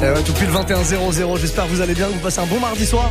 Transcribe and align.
Et 0.00 0.02
ouais, 0.02 0.22
depuis 0.22 0.46
le 0.46 0.52
21-0-0, 0.52 1.38
j'espère 1.40 1.64
que 1.64 1.70
vous 1.70 1.80
allez 1.80 1.94
bien, 1.94 2.06
que 2.06 2.12
vous 2.12 2.20
passez 2.20 2.38
un 2.38 2.46
bon 2.46 2.60
mardi 2.60 2.86
soir. 2.86 3.10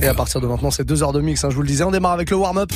Et 0.00 0.06
à 0.06 0.14
partir 0.14 0.40
de 0.40 0.46
maintenant, 0.46 0.70
c'est 0.70 0.84
deux 0.84 1.02
heures 1.02 1.12
de 1.12 1.20
mix, 1.20 1.44
hein, 1.44 1.50
je 1.50 1.54
vous 1.54 1.62
le 1.62 1.68
disais. 1.68 1.84
On 1.84 1.90
démarre 1.90 2.12
avec 2.12 2.30
le 2.30 2.36
warm-up. 2.36 2.72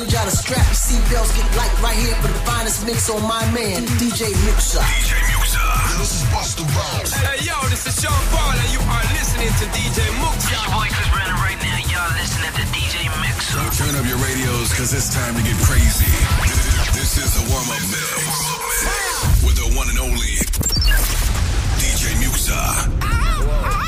Need 0.00 0.12
y'all 0.12 0.24
to 0.24 0.32
strap 0.32 0.64
your 0.64 0.80
seatbelts, 0.80 1.36
get 1.36 1.44
light 1.56 1.72
right 1.84 1.96
here 1.96 2.16
for 2.24 2.28
the 2.28 2.40
finest 2.48 2.86
mix 2.86 3.10
on 3.10 3.20
my 3.22 3.44
man, 3.52 3.84
DJ 4.00 4.32
Muxa. 4.48 4.80
DJ 4.80 5.12
Muxa. 5.28 5.60
This 6.00 6.16
is 6.16 6.24
Busta 6.32 6.64
Rhymes. 6.64 7.12
Hey, 7.12 7.44
yo, 7.44 7.52
this 7.68 7.84
is 7.84 8.00
Sean 8.00 8.24
Paul, 8.32 8.56
and 8.56 8.70
you 8.72 8.80
are 8.80 9.04
listening 9.12 9.52
to 9.60 9.64
DJ 9.76 10.00
Muxa. 10.24 10.56
boy 10.72 10.88
Chris 10.88 11.10
Brennan 11.12 11.36
right 11.44 11.60
now. 11.60 11.76
Y'all 11.92 12.12
listening 12.16 12.52
to 12.56 12.64
DJ 12.72 13.12
Mixer. 13.20 13.60
Turn 13.76 13.92
up 14.00 14.06
your 14.08 14.20
radios 14.24 14.70
because 14.72 14.94
it's 14.96 15.12
time 15.12 15.36
to 15.36 15.42
get 15.44 15.58
crazy. 15.68 16.08
This 16.96 17.20
is 17.20 17.36
the 17.36 17.44
warm 17.52 17.68
up 17.68 17.84
mix 17.92 19.44
with 19.44 19.56
the 19.60 19.68
one 19.76 19.88
and 19.90 19.98
only 20.00 20.40
DJ 21.76 22.16
Muxa. 22.24 23.79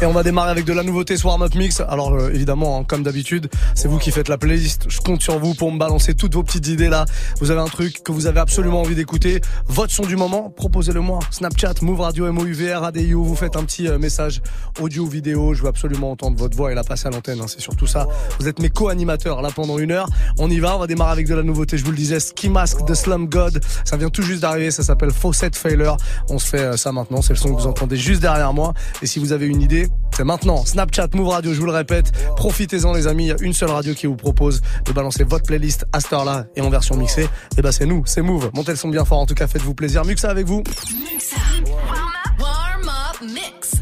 Et 0.00 0.06
on 0.06 0.12
va 0.12 0.22
démarrer 0.22 0.52
avec 0.52 0.64
de 0.64 0.72
la 0.72 0.84
nouveauté 0.84 1.16
ce 1.16 1.26
warm-up 1.26 1.56
mix. 1.56 1.80
Alors 1.80 2.14
euh, 2.14 2.30
évidemment, 2.32 2.78
hein, 2.78 2.84
comme 2.86 3.02
d'habitude, 3.02 3.50
c'est 3.74 3.88
vous 3.88 3.98
qui 3.98 4.12
faites 4.12 4.28
la 4.28 4.38
playlist. 4.38 4.84
Je 4.88 5.00
compte 5.00 5.20
sur 5.22 5.40
vous 5.40 5.54
pour 5.54 5.72
me 5.72 5.78
balancer 5.78 6.14
toutes 6.14 6.34
vos 6.34 6.44
petites 6.44 6.68
idées 6.68 6.88
là. 6.88 7.04
Vous 7.40 7.50
avez 7.50 7.60
un 7.60 7.66
truc 7.66 8.04
que 8.04 8.12
vous 8.12 8.26
avez 8.26 8.38
absolument 8.38 8.82
envie 8.82 8.94
d'écouter. 8.94 9.40
Votre 9.66 9.92
son 9.92 10.04
du 10.04 10.14
moment, 10.14 10.50
proposez-le 10.50 11.00
moi. 11.00 11.18
Snapchat, 11.32 11.74
Move 11.82 12.00
Radio, 12.00 12.30
MOUVR, 12.32 12.84
ADIU. 12.84 13.14
Vous 13.14 13.34
faites 13.34 13.56
un 13.56 13.64
petit 13.64 13.88
euh, 13.88 13.98
message 13.98 14.40
audio, 14.80 15.04
vidéo. 15.04 15.52
Je 15.54 15.62
veux 15.62 15.68
absolument 15.68 16.12
entendre 16.12 16.38
votre 16.38 16.56
voix 16.56 16.70
et 16.70 16.76
la 16.76 16.84
passer 16.84 17.08
à 17.08 17.10
l'antenne. 17.10 17.40
hein. 17.40 17.46
C'est 17.48 17.60
surtout 17.60 17.88
ça. 17.88 18.06
Vous 18.38 18.46
êtes 18.46 18.60
mes 18.60 18.70
co-animateurs 18.70 19.42
là 19.42 19.48
pendant 19.52 19.78
une 19.80 19.90
heure. 19.90 20.08
On 20.38 20.48
y 20.48 20.60
va. 20.60 20.76
On 20.76 20.78
va 20.78 20.86
démarrer 20.86 21.10
avec 21.10 21.26
de 21.26 21.34
la 21.34 21.42
nouveauté. 21.42 21.76
Je 21.76 21.84
vous 21.84 21.90
le 21.90 21.96
disais, 21.96 22.20
Ski 22.20 22.48
Mask 22.48 22.86
de 22.86 22.94
Slum 22.94 23.26
God. 23.26 23.60
Ça 23.84 23.96
vient 23.96 24.10
tout 24.10 24.22
juste 24.22 24.42
d'arriver. 24.42 24.70
Ça 24.70 24.84
s'appelle 24.84 25.10
Faucet 25.10 25.50
Failure. 25.54 25.96
On 26.30 26.38
se 26.38 26.46
fait 26.46 26.60
euh, 26.60 26.76
ça 26.76 26.92
maintenant. 26.92 27.20
C'est 27.20 27.32
le 27.32 27.38
son 27.38 27.52
que 27.52 27.60
vous 27.60 27.66
entendez 27.66 27.96
juste 27.96 28.22
derrière 28.22 28.52
moi. 28.52 28.74
Et 29.02 29.06
si 29.06 29.18
vous 29.18 29.32
avez 29.32 29.46
une 29.46 29.60
idée, 29.60 29.87
c'est 30.18 30.24
maintenant. 30.24 30.64
Snapchat, 30.64 31.08
Move 31.14 31.28
Radio, 31.28 31.54
je 31.54 31.60
vous 31.60 31.66
le 31.66 31.72
répète. 31.72 32.10
Profitez-en 32.34 32.92
les 32.92 33.06
amis. 33.06 33.26
Il 33.26 33.28
y 33.28 33.32
a 33.32 33.36
une 33.40 33.52
seule 33.52 33.70
radio 33.70 33.94
qui 33.94 34.08
vous 34.08 34.16
propose 34.16 34.60
de 34.84 34.92
balancer 34.92 35.22
votre 35.22 35.44
playlist 35.44 35.86
à 35.92 36.00
cette 36.00 36.12
heure-là 36.12 36.46
et 36.56 36.60
en 36.60 36.70
version 36.70 36.96
mixée. 36.96 37.28
Et 37.56 37.62
ben 37.62 37.70
c'est 37.70 37.86
nous, 37.86 38.02
c'est 38.04 38.22
Move. 38.22 38.50
Montez 38.52 38.72
le 38.72 38.76
son 38.76 38.88
bien 38.88 39.04
fort. 39.04 39.20
En 39.20 39.26
tout 39.26 39.34
cas, 39.34 39.46
faites-vous 39.46 39.74
plaisir. 39.74 40.04
Muxa 40.04 40.28
avec 40.28 40.46
vous. 40.46 40.64
Muxa. 41.12 41.36
Warm 41.66 42.08
up. 42.08 42.40
Warm 42.40 42.88
up 42.88 43.22
mix. 43.22 43.74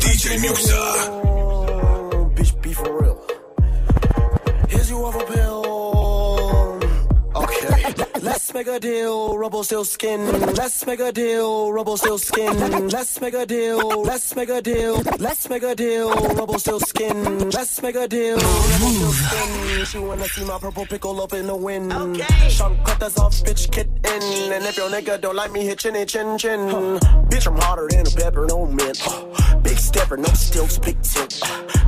DJ 0.00 0.38
Muxa. 0.40 1.20
Oh, 1.22 2.30
bitch, 2.34 2.54
be 2.62 2.72
for 2.72 2.98
real. 2.98 3.18
Here's 4.70 4.90
Let's 8.46 8.54
make 8.54 8.68
a 8.68 8.78
deal, 8.78 9.36
rubble 9.36 9.64
still 9.64 9.84
skin. 9.84 10.24
Let's 10.54 10.86
make 10.86 11.00
a 11.00 11.10
deal, 11.10 11.72
rubble 11.72 11.96
still 11.96 12.16
skin. 12.16 12.88
Let's 12.90 13.20
make 13.20 13.34
a 13.34 13.44
deal, 13.44 14.02
let's 14.02 14.36
make 14.36 14.48
a 14.50 14.62
deal. 14.62 15.02
Let's 15.18 15.50
make 15.50 15.64
a 15.64 15.74
deal, 15.74 16.14
rubble 16.14 16.60
still 16.60 16.78
skin. 16.78 17.50
Let's 17.50 17.82
make 17.82 17.96
a 17.96 18.06
deal, 18.06 18.36
rubble 18.36 18.92
still 18.92 19.12
skin. 19.12 19.84
She 19.86 19.98
wanna 19.98 20.26
see 20.26 20.44
my 20.44 20.60
purple 20.60 20.86
pickle 20.86 21.20
up 21.20 21.32
in 21.32 21.48
the 21.48 21.56
wind. 21.56 21.92
Okay. 21.92 22.48
Sean 22.48 22.78
cut 22.84 23.02
us 23.02 23.18
off, 23.18 23.34
bitch, 23.42 23.68
get 23.72 23.88
in. 23.88 24.52
And 24.52 24.64
if 24.64 24.76
your 24.76 24.90
nigga 24.90 25.20
don't 25.20 25.34
like 25.34 25.50
me, 25.50 25.64
hit 25.64 25.80
chin, 25.80 25.94
chin, 26.06 26.38
chin. 26.38 26.60
Bitch, 27.28 27.48
I'm 27.48 27.56
hotter 27.56 27.88
than 27.90 28.06
a 28.06 28.10
pepper, 28.10 28.46
no 28.48 28.64
mint. 28.64 29.02
Big 29.64 29.75
stepper, 29.86 30.16
no 30.16 30.28
stilts, 30.34 30.78
big 30.78 31.00
tilt. 31.02 31.30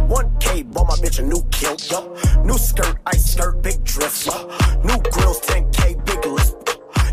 1K, 0.08 0.72
bought 0.72 0.86
my 0.88 0.94
bitch 0.96 1.18
a 1.18 1.22
new 1.22 1.42
kilt. 1.50 1.90
Yup. 1.90 2.04
New 2.44 2.56
skirt, 2.56 2.96
ice 3.06 3.32
skirt, 3.32 3.62
big 3.62 3.82
dress. 3.84 4.28
Uh, 4.28 4.46
New 4.84 4.98
grills, 5.10 5.40
10K, 5.40 6.04
big 6.06 6.24
list. 6.26 6.56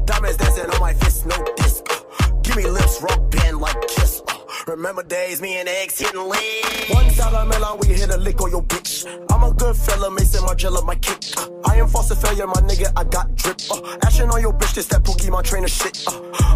Diamonds 0.06 0.38
dancing 0.38 0.70
on 0.70 0.80
my 0.80 0.94
fist, 0.94 1.26
no 1.26 1.38
disc. 1.58 1.84
Uh, 1.90 2.30
Give 2.44 2.56
me 2.58 2.68
lips, 2.68 3.02
rock 3.02 3.20
band 3.32 3.58
like 3.60 3.80
kiss. 3.88 4.22
Uh, 4.28 4.35
Remember 4.68 5.04
days, 5.04 5.42
me 5.42 5.58
and 5.60 5.70
X 5.70 6.00
hitting 6.00 6.20
lit. 6.28 6.90
One 6.90 7.06
of 7.06 7.48
Milan, 7.48 7.78
we 7.80 7.88
hit 7.88 8.10
a 8.10 8.18
lick 8.18 8.42
on 8.42 8.50
your 8.50 8.64
bitch. 8.64 9.06
I'm 9.32 9.44
a 9.44 9.54
good 9.54 9.76
fella, 9.76 10.10
Maison 10.10 10.42
Margiela, 10.44 10.84
my 10.84 10.96
kick. 10.96 11.20
Uh, 11.38 11.48
I 11.66 11.76
am 11.76 11.88
Faucet 11.88 12.18
Failure, 12.18 12.48
my 12.48 12.54
nigga, 12.62 12.92
I 12.96 13.04
got 13.04 13.36
drip. 13.36 13.58
Uh, 13.70 13.98
action 14.04 14.30
on 14.30 14.42
your 14.42 14.54
bitch, 14.54 14.74
this 14.74 14.88
that 14.88 15.04
Pokemon 15.04 15.44
trainer 15.44 15.68
shit. 15.68 16.04
Uh, 16.08 16.12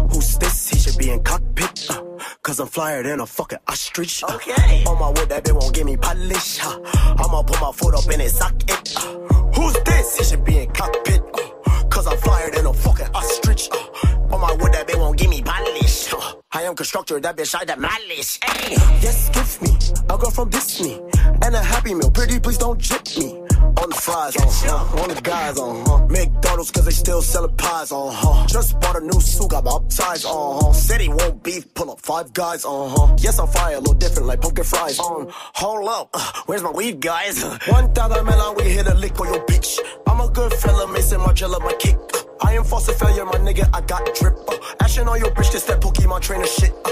who's 0.08 0.36
this? 0.38 0.70
He 0.70 0.78
should 0.78 0.98
be 0.98 1.10
in 1.10 1.22
cockpit. 1.22 1.86
Uh, 1.88 2.02
Cause 2.42 2.58
I'm 2.58 2.66
flyer 2.66 3.02
than 3.04 3.20
a 3.20 3.26
fucking 3.26 3.58
ostrich. 3.68 4.24
Uh, 4.24 4.34
Okay. 4.34 4.84
On 4.84 4.98
my 4.98 5.08
wood, 5.08 5.28
that 5.28 5.44
bitch 5.44 5.54
won't 5.60 5.72
give 5.74 5.86
me 5.86 5.96
polish. 5.96 6.58
Uh, 6.64 6.80
I'ma 7.18 7.42
put 7.42 7.60
my 7.60 7.70
foot 7.72 7.94
up 7.94 8.12
in 8.12 8.18
his 8.18 8.36
socket. 8.36 8.92
Uh, 8.96 9.18
who's 9.54 9.74
this? 9.84 10.18
He 10.18 10.24
should 10.24 10.44
be 10.44 10.58
in 10.58 10.70
cockpit. 10.72 11.22
Uh, 11.66 11.84
Cause 11.84 12.08
I'm 12.08 12.18
flyer 12.18 12.50
than 12.50 12.66
a 12.66 12.72
fucking 12.74 13.08
ostrich. 13.14 13.68
Uh, 13.70 14.16
on 14.32 14.40
my 14.40 14.52
wood, 14.52 14.72
that 14.72 14.86
bitch 14.86 14.98
won't 14.98 15.18
give 15.18 15.30
me 15.30 15.42
polish. 15.42 16.12
Uh, 16.12 16.34
I 16.52 16.62
am 16.62 16.74
constructor, 16.74 17.20
that 17.20 17.36
bitch 17.36 17.54
I 17.54 17.64
demolish. 17.64 18.38
Hey. 18.42 18.74
Yes, 19.00 19.30
give 19.30 19.62
me 19.62 19.76
a 20.08 20.18
girl 20.18 20.30
from 20.30 20.50
Disney 20.50 21.00
and 21.42 21.54
a 21.54 21.62
happy 21.62 21.94
meal. 21.94 22.10
Pretty, 22.10 22.40
please 22.40 22.58
don't 22.58 22.78
jip 22.78 23.02
me. 23.18 23.42
On 23.76 23.88
the 23.88 23.94
fries, 23.94 24.36
on 24.36 24.48
huh? 24.48 25.02
On 25.02 25.08
the 25.08 25.20
guys, 25.20 25.56
on 25.58 25.86
huh? 25.86 26.06
McDonald's, 26.06 26.70
cause 26.70 26.84
they 26.84 26.90
still 26.90 27.22
selling 27.22 27.54
pies, 27.56 27.92
on 27.92 28.12
huh? 28.12 28.46
Just 28.46 28.78
bought 28.80 28.96
a 28.96 29.00
new 29.00 29.20
suit, 29.20 29.50
got 29.50 29.64
my 29.64 29.78
baptized, 29.78 30.26
on? 30.26 30.58
Uh-huh. 30.58 30.72
Said 30.72 31.00
he 31.00 31.08
won't 31.08 31.42
beef, 31.42 31.72
pull 31.74 31.90
up 31.90 32.00
five 32.00 32.32
guys, 32.32 32.64
on 32.64 32.90
huh? 32.90 33.16
Yes, 33.18 33.38
I'm 33.38 33.48
fire, 33.48 33.76
a 33.76 33.78
little 33.78 33.94
different, 33.94 34.26
like 34.26 34.40
pumpkin 34.40 34.64
fries, 34.64 34.98
on. 34.98 35.28
Hold 35.30 35.88
up, 35.88 36.10
uh, 36.14 36.32
where's 36.46 36.62
my 36.62 36.70
weed, 36.70 37.00
guys? 37.00 37.44
Uh, 37.44 37.58
one 37.68 37.92
thousand 37.94 38.26
melon, 38.26 38.56
we 38.56 38.64
hit 38.64 38.86
a 38.86 38.94
lick 38.94 39.18
on 39.20 39.32
your 39.32 39.44
bitch. 39.46 39.78
I'm 40.06 40.20
a 40.20 40.28
good 40.28 40.52
fella, 40.54 40.90
missing 40.92 41.18
Maison 41.18 41.34
Margiela, 41.34 41.60
my 41.60 41.72
kick. 41.74 41.98
Uh, 42.40 42.46
I 42.46 42.52
am 42.54 42.64
Faucet 42.64 42.98
Failure, 42.98 43.24
my 43.24 43.32
nigga, 43.38 43.68
I 43.72 43.80
got 43.82 44.14
drip. 44.14 44.36
Uh, 44.48 44.56
action 44.80 45.08
on 45.08 45.18
your 45.18 45.30
bitch, 45.30 45.52
this 45.52 45.64
that 45.64 45.80
Pokemon 45.80 46.20
trainer 46.22 46.46
shit. 46.46 46.72
Uh, 46.84 46.90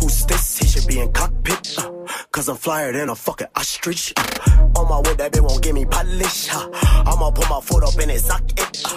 who's 0.00 0.24
this? 0.26 0.58
He 0.58 0.66
should 0.66 0.86
be 0.86 1.00
in 1.00 1.12
cockpit. 1.12 1.78
Uh, 1.78 1.90
Cause 2.32 2.48
I'm 2.48 2.56
flyer 2.56 2.92
than 2.92 3.08
a 3.08 3.14
fucking 3.14 3.46
ostrich. 3.56 4.12
Uh, 4.16 4.68
on 4.76 4.88
my 4.88 4.96
wood, 5.08 5.18
that 5.18 5.32
bitch 5.32 5.40
won't 5.42 5.62
give 5.62 5.74
me 5.74 5.84
polish. 5.84 6.48
Uh, 6.52 6.68
I'ma 7.06 7.30
put 7.30 7.48
my 7.48 7.60
foot 7.60 7.82
up 7.84 7.98
in 8.00 8.08
his 8.10 8.24
socket. 8.24 8.82
Uh, 8.84 8.90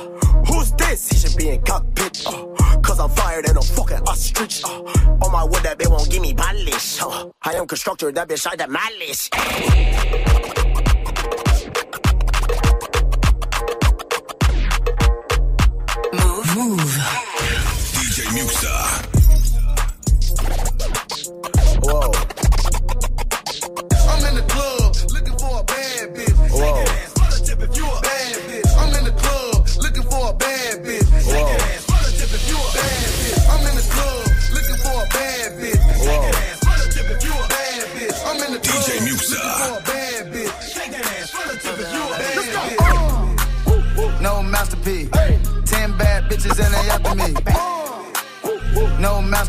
who's 0.46 0.72
this? 0.74 1.10
He 1.10 1.18
should 1.18 1.38
be 1.38 1.50
in 1.50 1.62
cockpit. 1.64 2.24
Uh, 2.28 2.46
Cause 2.81 3.00
I'm 3.00 3.10
flyer 3.10 3.42
than 3.42 3.58
a 3.58 3.62
fucking 3.62 4.02
ostrich. 4.08 4.64
Uh, 4.64 4.84
on 5.24 5.31
my 5.31 5.44
wood, 5.44 5.64
that 5.64 5.78
bitch 5.78 5.90
won't 5.90 6.10
give 6.10 6.22
me 6.22 6.34
polish. 6.34 7.02
Uh, 7.02 7.30
I 7.42 7.54
am 7.54 7.68
constructor, 7.68 8.12
that 8.12 8.28
bitch 8.28 8.48
I 8.50 8.56
demolish. 8.56 9.30
DJ 9.30 10.29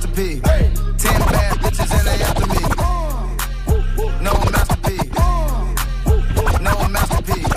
Masterpiece. 0.01 0.41
Ten 0.97 1.21
bad 1.21 1.59
bitches 1.59 1.93
and 1.93 2.07
they 2.07 2.23
after 2.25 2.47
me. 2.47 2.63
No 4.25 4.33
masterpiece. 4.51 5.13
No 6.63 6.89
masterpiece. 6.89 7.53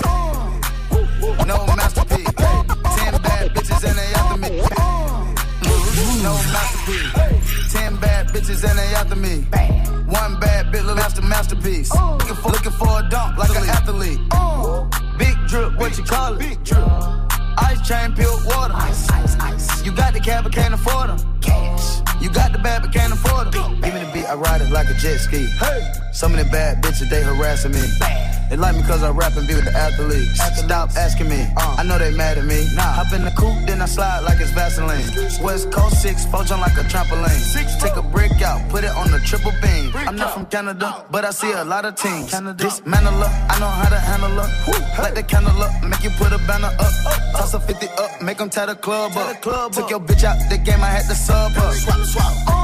No 1.46 1.66
masterpiece. 1.74 2.34
Ten 2.96 3.14
bad 3.22 3.50
bitches 3.54 3.84
and 3.88 3.96
they 3.96 4.12
after 4.12 4.36
me. 4.36 4.60
No 6.22 6.34
masterpiece. 6.52 7.72
Ten 7.72 7.96
bad 7.96 8.28
bitches 8.28 8.62
and 8.68 8.78
they 8.78 8.94
after 8.94 9.16
me. 9.16 9.46
One 10.04 10.38
bad 10.38 10.66
bitch 10.66 10.84
look 10.84 10.96
master 10.96 11.22
masterpiece. 11.22 11.90
Looking 11.94 12.36
for 12.36 12.50
looking 12.50 12.72
for 12.72 13.00
a 13.00 13.08
dunk 13.08 13.38
like 13.38 13.56
an 13.56 13.70
athlete. 13.70 14.20
Big 15.16 15.34
drip, 15.48 15.78
what 15.78 15.96
you 15.96 16.04
call 16.04 16.34
it? 16.34 16.40
Big 16.40 16.62
drip. 16.62 16.84
Ice 17.56 17.80
chain, 17.88 18.12
pure 18.12 18.36
water. 18.44 18.74
Ice, 18.74 19.10
ice, 19.10 19.36
ice. 19.40 19.82
You 19.82 19.92
got 19.92 20.12
the 20.12 20.20
cab, 20.20 20.44
but 20.44 20.52
can't 20.52 20.74
afford 20.74 21.08
them. 21.08 21.33
Bad, 22.64 22.82
but 22.82 22.92
can't 22.92 23.12
afford. 23.12 23.52
Give 23.52 23.94
me 23.94 24.00
the 24.00 24.10
beat, 24.12 24.24
I 24.24 24.34
ride 24.34 24.62
it 24.62 24.70
like 24.70 24.88
a 24.88 24.94
jet 24.94 25.18
ski. 25.18 25.46
Hey. 25.60 26.03
Some 26.14 26.32
of 26.32 26.38
the 26.38 26.44
bad 26.44 26.80
bitches, 26.82 27.10
they 27.10 27.22
harassing 27.22 27.72
me. 27.72 27.82
They 28.48 28.56
like 28.56 28.76
me 28.76 28.82
cause 28.82 29.02
I 29.02 29.10
rap 29.10 29.36
and 29.36 29.48
be 29.48 29.54
with 29.54 29.64
the 29.64 29.72
athletes. 29.72 30.38
Stop 30.62 30.90
asking 30.96 31.28
me, 31.28 31.42
I 31.56 31.82
know 31.82 31.98
they 31.98 32.12
mad 32.14 32.38
at 32.38 32.44
me. 32.44 32.64
Hop 32.78 33.12
in 33.12 33.24
the 33.24 33.32
coupe, 33.32 33.66
then 33.66 33.82
I 33.82 33.86
slide 33.86 34.20
like 34.20 34.38
it's 34.38 34.52
Vaseline. 34.52 35.02
West 35.42 35.72
Coast 35.72 36.00
6, 36.02 36.26
four 36.26 36.44
jump 36.44 36.62
like 36.62 36.76
a 36.78 36.86
trampoline. 36.86 37.30
Six, 37.30 37.82
Take 37.82 37.96
a 37.96 38.02
brick 38.02 38.40
out, 38.42 38.60
put 38.70 38.84
it 38.84 38.90
on 38.90 39.10
the 39.10 39.18
triple 39.20 39.50
beam. 39.60 39.90
I'm 39.94 40.14
not 40.14 40.34
from 40.34 40.46
Canada, 40.46 41.04
but 41.10 41.24
I 41.24 41.30
see 41.30 41.50
a 41.50 41.64
lot 41.64 41.84
of 41.84 41.96
teams. 41.96 42.30
Dismantle 42.30 43.24
up, 43.24 43.32
I 43.50 43.58
know 43.58 43.68
how 43.68 43.88
to 43.88 43.98
handle 43.98 44.38
up. 44.38 44.50
Like 44.98 45.14
the 45.14 45.22
candle 45.24 45.60
up, 45.60 45.82
make 45.82 46.04
you 46.04 46.10
put 46.10 46.32
a 46.32 46.38
banner 46.46 46.70
up. 46.78 46.92
Toss 47.36 47.54
a 47.54 47.60
50 47.60 47.88
up, 47.98 48.22
make 48.22 48.38
them 48.38 48.50
tie 48.50 48.66
the 48.66 48.76
club 48.76 49.16
up. 49.16 49.42
Took 49.72 49.90
your 49.90 50.00
bitch 50.00 50.22
out 50.22 50.38
the 50.48 50.58
game, 50.58 50.82
I 50.82 50.90
had 50.90 51.06
to 51.08 51.14
sub 51.16 51.52
up 51.56 52.63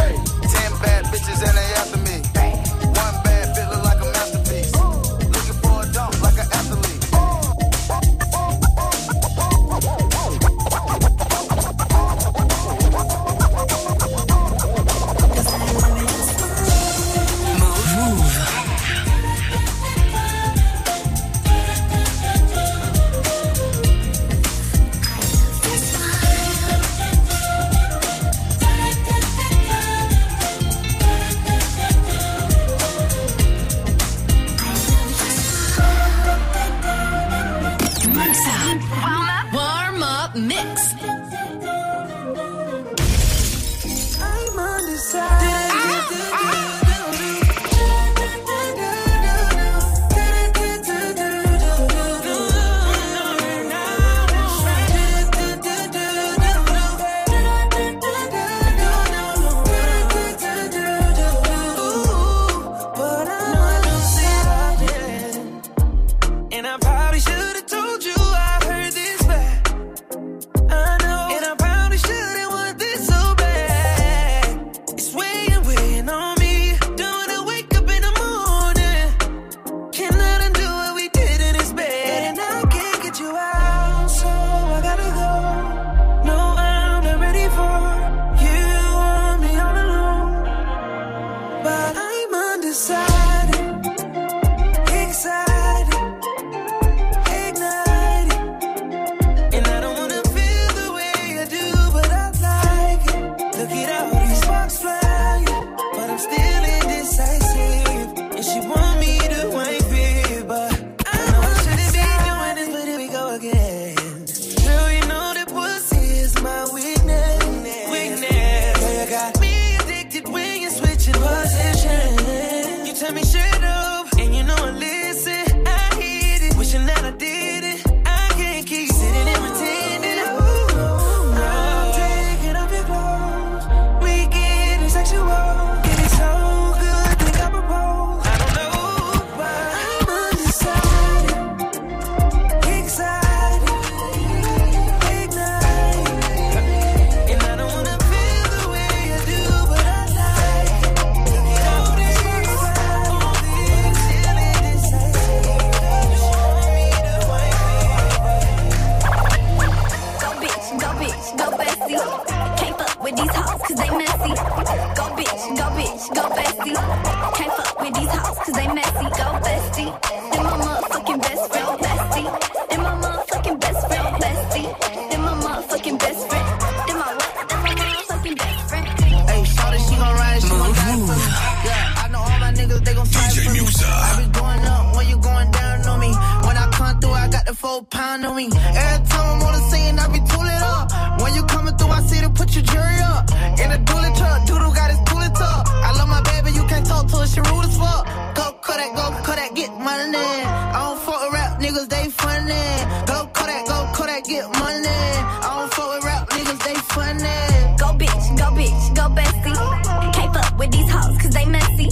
they 211.31 211.45
messy. 211.45 211.89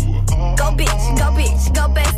Go 0.58 0.72
bitch, 0.76 1.18
go 1.18 1.32
bitch, 1.32 1.74
go 1.74 1.88
bitch. 1.94 2.09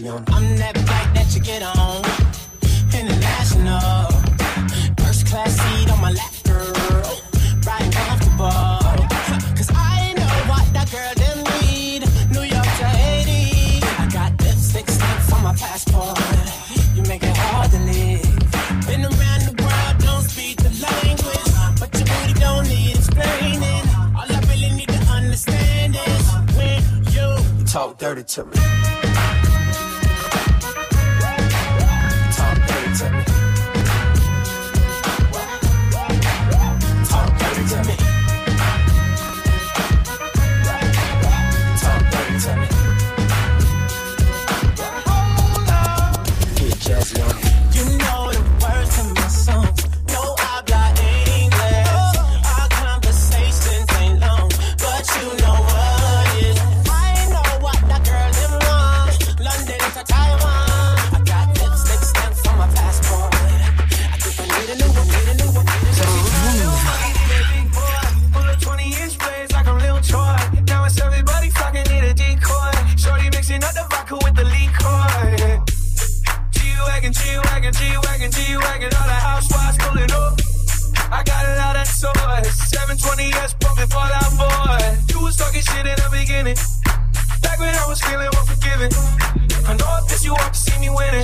I'm 0.00 0.56
that 0.56 0.74
bad. 0.86 1.01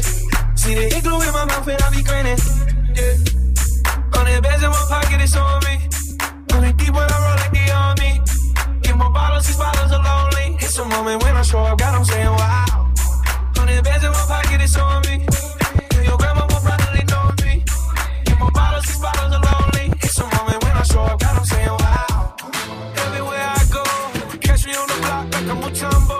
grinning. 0.03 0.57
See 0.57 0.75
the 0.75 0.97
igloo 0.97 1.21
in 1.21 1.33
my 1.33 1.45
mouth 1.45 1.69
and 1.69 1.83
I 1.83 1.91
be 1.91 2.03
grinning. 2.03 2.39
Yeah. 2.95 3.15
Hundred 4.13 4.43
bands 4.43 4.63
in 4.63 4.71
my 4.71 4.85
pocket, 4.89 5.21
it's 5.21 5.37
on 5.37 5.63
me. 5.65 5.75
Hundred 6.51 6.77
deep 6.77 6.95
when 6.95 7.09
I 7.11 7.19
roll 7.25 7.37
like 7.37 7.53
the 7.53 7.65
army. 7.73 8.21
Get 8.83 8.97
more 8.97 9.11
bottles, 9.11 9.47
these 9.47 9.57
bottles 9.57 9.93
are 9.93 10.03
lonely. 10.03 10.57
It's 10.61 10.79
a 10.79 10.85
moment 10.85 11.23
when 11.23 11.37
I 11.37 11.43
show 11.43 11.61
up, 11.61 11.79
God, 11.79 11.95
I'm 11.95 12.05
saying 12.05 12.27
wow. 12.27 12.93
Hundred 13.57 13.85
bands 13.85 14.05
in 14.05 14.13
my 14.13 14.25
pocket, 14.27 14.61
it's 14.61 14.77
on 14.77 15.03
me. 15.07 15.27
Yeah, 15.95 16.03
your 16.03 16.17
grandma 16.19 16.47
will 16.47 16.63
probably 16.63 17.05
know 17.11 17.31
me. 17.45 17.65
Get 18.25 18.39
more 18.39 18.51
bottles, 18.51 18.87
these 18.87 18.99
bottles 18.99 19.33
are 19.35 19.43
lonely. 19.43 19.93
It's 20.03 20.19
a 20.19 20.25
moment 20.25 20.63
when 20.65 20.77
I 20.77 20.83
show 20.83 21.03
up, 21.03 21.21
God, 21.21 21.37
I'm 21.39 21.45
saying 21.45 21.77
wow. 21.83 22.37
Everywhere 23.07 23.47
I 23.59 23.63
go, 23.73 23.85
catch 24.39 24.67
me 24.67 24.75
on 24.75 24.87
the 24.89 24.99
block 25.03 25.25
like 25.33 25.49
I'm 25.49 25.63
a 25.63 25.71
Mutombo. 25.71 26.19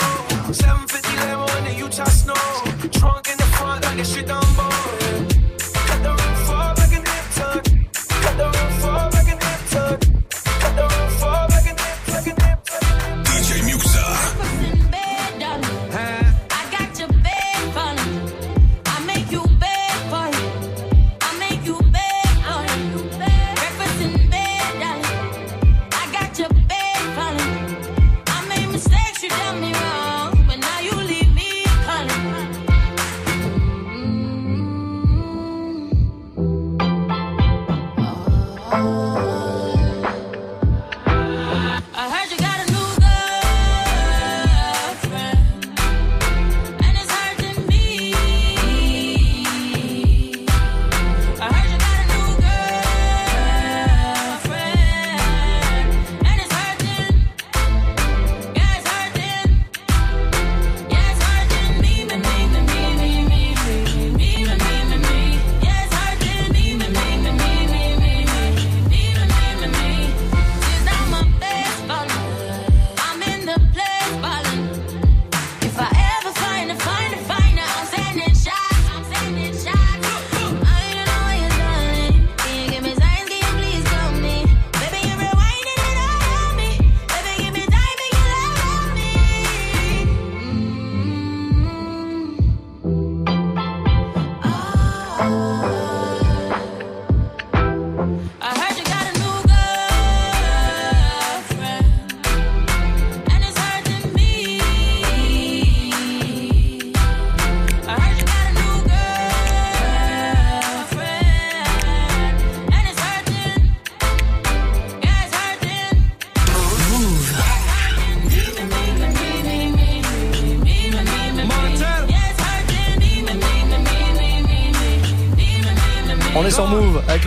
750 0.55 1.17
Lambo 1.21 1.59
in 1.59 1.65
the 1.65 1.75
Utah 1.75 2.05
snow. 2.05 2.38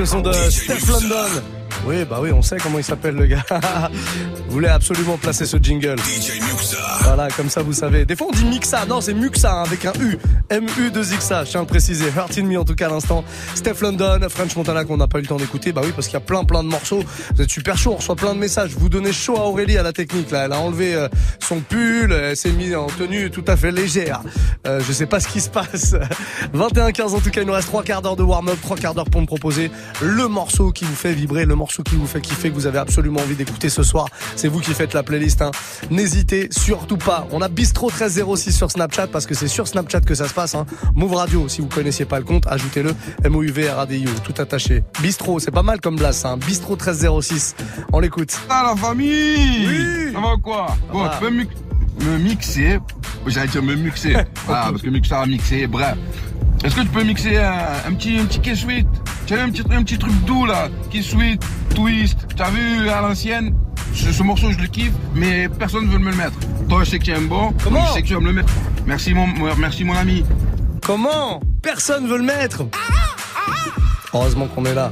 Le 0.01 0.07
son 0.07 0.21
de 0.21 0.33
Steph 0.33 0.87
London. 0.87 1.43
Oui, 1.85 2.05
bah 2.09 2.17
oui, 2.19 2.31
on 2.31 2.41
sait 2.41 2.57
comment 2.57 2.79
il 2.79 2.83
s'appelle 2.83 3.13
le 3.13 3.27
gars. 3.27 3.45
vous 4.47 4.51
voulez 4.51 4.67
absolument 4.67 5.15
placer 5.15 5.45
ce 5.45 5.57
jingle. 5.57 5.99
DJ 5.99 6.41
Muxa. 6.41 6.77
Voilà, 7.03 7.27
comme 7.29 7.49
ça 7.49 7.61
vous 7.61 7.73
savez. 7.73 8.03
Des 8.03 8.15
fois 8.15 8.27
on 8.29 8.35
dit 8.35 8.45
Mixa, 8.45 8.83
non 8.87 8.99
c'est 8.99 9.13
Muxa 9.13 9.53
hein, 9.53 9.63
avec 9.63 9.85
un 9.85 9.93
U. 9.99 10.17
M-U 10.51 10.91
de 10.91 11.01
Zixa, 11.01 11.45
je 11.45 11.51
tiens 11.51 11.61
à 11.61 11.63
le 11.63 11.67
préciser. 11.67 12.09
Hurting 12.13 12.45
Me 12.45 12.59
en 12.59 12.65
tout 12.65 12.75
cas 12.75 12.87
à 12.87 12.89
l'instant. 12.89 13.23
Steph 13.55 13.75
London, 13.79 14.19
French 14.27 14.53
Montana 14.57 14.83
qu'on 14.83 14.97
n'a 14.97 15.07
pas 15.07 15.19
eu 15.19 15.21
le 15.21 15.27
temps 15.29 15.37
d'écouter. 15.37 15.71
Bah 15.71 15.79
oui, 15.81 15.93
parce 15.95 16.07
qu'il 16.07 16.15
y 16.15 16.17
a 16.17 16.25
plein 16.25 16.43
plein 16.43 16.61
de 16.61 16.67
morceaux. 16.67 17.01
Vous 17.33 17.41
êtes 17.41 17.49
super 17.49 17.77
chaud, 17.77 17.93
on 17.93 17.95
reçoit 17.95 18.17
plein 18.17 18.35
de 18.35 18.39
messages. 18.39 18.71
Vous 18.77 18.89
donnez 18.89 19.13
chaud 19.13 19.37
à 19.37 19.45
Aurélie 19.45 19.77
à 19.77 19.83
la 19.83 19.93
technique 19.93 20.29
là. 20.29 20.43
Elle 20.43 20.51
a 20.51 20.59
enlevé 20.59 20.93
euh, 20.93 21.07
son 21.39 21.61
pull, 21.61 22.11
elle 22.11 22.35
s'est 22.35 22.51
mise 22.51 22.75
en 22.75 22.87
tenue 22.87 23.31
tout 23.31 23.45
à 23.47 23.55
fait 23.55 23.71
légère. 23.71 24.23
Euh, 24.67 24.81
je 24.85 24.91
sais 24.91 25.05
pas 25.05 25.21
ce 25.21 25.29
qui 25.29 25.39
se 25.39 25.49
passe. 25.49 25.95
21-15 26.53 27.15
en 27.15 27.21
tout 27.21 27.29
cas, 27.29 27.43
il 27.43 27.47
nous 27.47 27.53
reste 27.53 27.69
trois 27.69 27.83
quarts 27.83 28.01
d'heure 28.01 28.17
de 28.17 28.23
warm-up, 28.23 28.57
trois 28.61 28.75
quarts 28.75 28.93
d'heure 28.93 29.09
pour 29.09 29.21
me 29.21 29.27
proposer 29.27 29.71
le 30.01 30.27
morceau 30.27 30.73
qui 30.73 30.83
vous 30.83 30.95
fait 30.95 31.13
vibrer, 31.13 31.45
le 31.45 31.55
morceau 31.55 31.81
qui 31.81 31.95
vous 31.95 32.07
fait 32.07 32.19
kiffer, 32.19 32.49
que 32.49 32.55
vous 32.55 32.67
avez 32.67 32.79
absolument 32.79 33.21
envie 33.21 33.35
d'écouter 33.35 33.69
ce 33.69 33.83
soir. 33.83 34.09
C'est 34.35 34.49
vous 34.49 34.59
qui 34.59 34.73
faites 34.73 34.93
la 34.93 35.03
playlist. 35.03 35.41
Hein. 35.41 35.51
N'hésitez 35.91 36.49
surtout 36.51 36.97
pas. 36.97 37.25
On 37.31 37.41
a 37.41 37.47
Bistro 37.47 37.87
1306 37.87 38.51
sur 38.51 38.69
Snapchat 38.69 39.07
parce 39.07 39.25
que 39.25 39.33
c'est 39.33 39.47
sur 39.47 39.65
Snapchat 39.65 40.01
que 40.01 40.13
ça 40.13 40.27
se 40.27 40.33
passe. 40.33 40.40
Hein. 40.55 40.65
Move 40.95 41.13
Radio, 41.13 41.47
si 41.47 41.61
vous 41.61 41.67
connaissiez 41.67 42.05
pas 42.05 42.19
le 42.19 42.25
compte, 42.25 42.45
ajoutez-le. 42.47 42.93
M-O-U-V-R-A-D-I-O, 43.23 44.09
tout 44.23 44.33
attaché. 44.41 44.83
Bistro, 45.01 45.39
c'est 45.39 45.51
pas 45.51 45.63
mal 45.63 45.79
comme 45.81 45.95
blast. 45.95 46.25
Hein. 46.25 46.37
Bistro 46.37 46.73
1306. 46.75 47.55
On 47.93 47.99
l'écoute. 47.99 48.37
Ah 48.49 48.63
la 48.69 48.75
famille 48.75 49.67
Oui. 49.67 50.13
Ça 50.13 50.19
va 50.19 50.35
quoi 50.43 50.75
Bon, 50.91 51.03
va. 51.03 51.09
tu 51.09 51.19
peux 51.25 51.29
mi- 51.31 51.47
me 52.05 52.17
mixer. 52.17 52.79
J'allais 53.27 53.47
dire 53.47 53.63
me 53.63 53.75
mixer. 53.75 54.15
ah, 54.49 54.67
parce 54.71 54.81
que 54.81 54.89
mixer 54.89 55.13
a 55.15 55.25
mixé, 55.25 55.67
bref. 55.67 55.95
Est-ce 56.63 56.75
que 56.75 56.81
tu 56.81 56.87
peux 56.89 57.03
mixer 57.03 57.37
un, 57.37 57.53
un 57.87 57.93
petit 57.93 58.17
un 58.19 58.25
petit 58.25 58.55
sweet 58.55 58.87
Tu 59.25 59.33
as 59.35 59.43
un 59.43 59.49
petit, 59.49 59.63
un 59.71 59.83
petit 59.83 59.97
truc 59.97 60.13
doux 60.25 60.45
là, 60.45 60.67
sweet, 61.01 61.41
twist. 61.75 62.17
Tu 62.35 62.41
as 62.43 62.49
vu 62.51 62.87
à 62.89 63.01
l'ancienne? 63.01 63.55
Ce, 63.93 64.11
ce 64.11 64.23
morceau 64.23 64.51
je 64.51 64.57
le 64.59 64.67
kiffe, 64.67 64.93
mais 65.13 65.49
personne 65.49 65.85
ne 65.85 65.91
veut 65.91 65.99
me 65.99 66.11
le 66.11 66.17
mettre. 66.17 66.33
Toi 66.69 66.83
je 66.83 66.91
sais 66.91 66.99
que 66.99 67.05
tu 67.05 67.11
aimes 67.11 67.27
bon, 67.27 67.53
Comment 67.63 67.85
je 67.87 67.93
sais 67.93 68.01
que 68.01 68.07
tu 68.07 68.13
vas 68.13 68.19
me 68.19 68.27
le 68.27 68.33
mettre. 68.33 68.53
Merci 68.85 69.13
mon, 69.13 69.27
merci 69.57 69.83
mon 69.83 69.95
ami. 69.95 70.23
Comment 70.85 71.41
Personne 71.61 72.07
veut 72.07 72.17
le 72.17 72.23
mettre? 72.23 72.63
Heureusement 74.13 74.47
qu'on 74.47 74.65
est 74.65 74.73
là. 74.73 74.91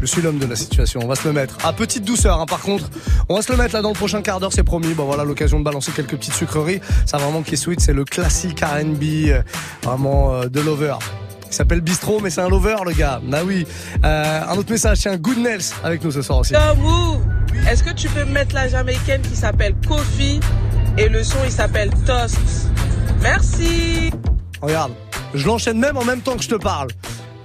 Je 0.00 0.06
suis 0.06 0.22
l'homme 0.22 0.38
de 0.38 0.46
la 0.46 0.56
situation. 0.56 1.00
On 1.02 1.08
va 1.08 1.14
se 1.14 1.26
le 1.26 1.34
mettre. 1.34 1.58
À 1.64 1.72
petite 1.72 2.04
douceur, 2.04 2.40
hein, 2.40 2.46
par 2.46 2.60
contre. 2.60 2.88
On 3.28 3.36
va 3.36 3.42
se 3.42 3.52
le 3.52 3.58
mettre 3.58 3.74
là 3.74 3.82
dans 3.82 3.90
le 3.90 3.94
prochain 3.94 4.22
quart 4.22 4.40
d'heure, 4.40 4.52
c'est 4.52 4.64
promis. 4.64 4.94
Bon, 4.94 5.04
voilà 5.04 5.24
l'occasion 5.24 5.58
de 5.58 5.64
balancer 5.64 5.92
quelques 5.92 6.16
petites 6.16 6.34
sucreries. 6.34 6.80
Ça 7.04 7.18
vraiment 7.18 7.42
qui 7.42 7.54
est 7.54 7.58
sweet, 7.58 7.80
c'est 7.80 7.92
le 7.92 8.04
classique 8.04 8.60
R&B, 8.60 9.02
euh, 9.28 9.42
vraiment 9.82 10.34
euh, 10.34 10.46
de 10.46 10.60
lover. 10.60 10.94
Il 11.50 11.54
s'appelle 11.54 11.80
Bistro, 11.80 12.20
mais 12.20 12.30
c'est 12.30 12.40
un 12.40 12.48
lover, 12.48 12.76
le 12.86 12.92
gars. 12.92 13.20
Ah 13.32 13.44
oui. 13.44 13.66
Euh, 14.04 14.40
un 14.48 14.56
autre 14.56 14.70
message, 14.70 15.00
tiens, 15.00 15.16
Good 15.16 15.38
Nels 15.38 15.60
avec 15.82 16.04
nous 16.04 16.12
ce 16.12 16.22
soir 16.22 16.38
aussi. 16.38 16.54
Est-ce 17.68 17.82
que 17.82 17.92
tu 17.92 18.08
peux 18.08 18.24
me 18.24 18.32
mettre 18.32 18.54
la 18.54 18.68
jamaïcaine 18.68 19.22
qui 19.22 19.36
s'appelle 19.36 19.74
Kofi 19.86 20.40
et 20.96 21.08
le 21.08 21.22
son 21.22 21.38
il 21.44 21.50
s'appelle 21.50 21.90
Toast? 22.06 22.38
Merci. 23.20 24.10
Regarde, 24.62 24.92
je 25.34 25.46
l'enchaîne 25.46 25.78
même 25.78 25.96
en 25.96 26.04
même 26.04 26.20
temps 26.20 26.36
que 26.36 26.42
je 26.42 26.48
te 26.48 26.54
parle. 26.54 26.88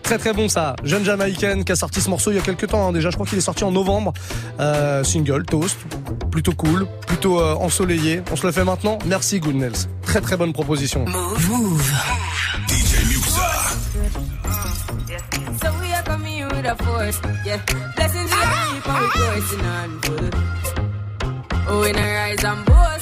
Très 0.04 0.20
très 0.20 0.34
bon 0.34 0.48
ça. 0.48 0.76
Jeune 0.84 1.04
Jamaïcaine 1.04 1.64
qui 1.64 1.72
a 1.72 1.76
sorti 1.76 2.00
ce 2.00 2.12
morceau 2.12 2.30
il 2.32 2.36
y 2.36 2.38
a 2.38 2.42
quelques 2.42 2.68
temps 2.68 2.88
hein, 2.88 2.92
déjà. 2.92 3.10
Je 3.10 3.16
crois 3.16 3.26
qu'il 3.26 3.40
est 3.40 3.42
sorti 3.42 3.64
en 3.64 3.72
novembre. 3.72 4.14
Euh, 4.60 5.04
single, 5.04 5.46
toast. 5.46 5.78
Plutôt 6.30 6.52
cool, 6.52 6.86
plutôt 7.08 7.40
euh, 7.40 7.56
ensoleillé. 7.56 8.22
On 8.32 8.36
se 8.36 8.46
le 8.46 8.52
fait 8.52 8.64
maintenant. 8.64 9.00
Merci 9.08 9.40
Good 9.40 9.56
Nels. 9.56 9.74
Très 10.04 10.22
très 10.22 10.38
bonne 10.38 10.54
proposition. 10.54 11.06
A 16.66 16.76
force, 16.76 17.22
yeah. 17.46 17.62
Blessings 17.96 18.32
we 18.32 18.38
ah, 18.38 18.50
are 18.50 18.74
reap 18.74 18.88
and 18.88 19.02
we 19.02 19.10
coursing 19.20 19.66
on 19.66 19.90
ah, 19.92 20.06
ah. 20.06 20.46
full. 21.66 21.80
Oh, 21.80 21.84
in 21.84 21.96
a 21.96 22.14
rise 22.16 22.44
and 22.44 22.66
boast. 22.66 22.95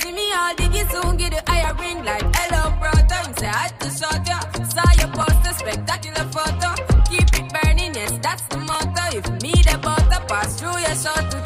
See 0.00 0.12
me 0.12 0.32
all 0.32 0.54
diggy 0.54 0.84
soon 0.90 1.16
get 1.16 1.30
the 1.32 1.42
higher 1.50 1.74
ring 1.74 2.04
like 2.04 2.24
hello 2.36 2.62
brother. 2.80 3.20
You 3.28 3.34
say 3.36 3.46
I 3.46 3.68
had 3.68 3.80
to 3.80 3.88
shot 3.98 4.26
ya. 4.30 4.38
Saw 4.74 4.90
your 5.00 5.10
poster, 5.16 5.54
spectacular 5.60 6.26
photo. 6.34 6.70
Keep 7.10 7.28
it 7.38 7.46
burning, 7.54 7.94
yes, 7.94 8.12
that's 8.22 8.42
the 8.50 8.58
motto. 8.58 9.04
If 9.18 9.26
me 9.42 9.52
the 9.68 9.78
butter 9.82 10.22
pass 10.28 10.58
through 10.58 10.78
your 10.86 10.96
shot 11.02 11.30
to 11.32 11.38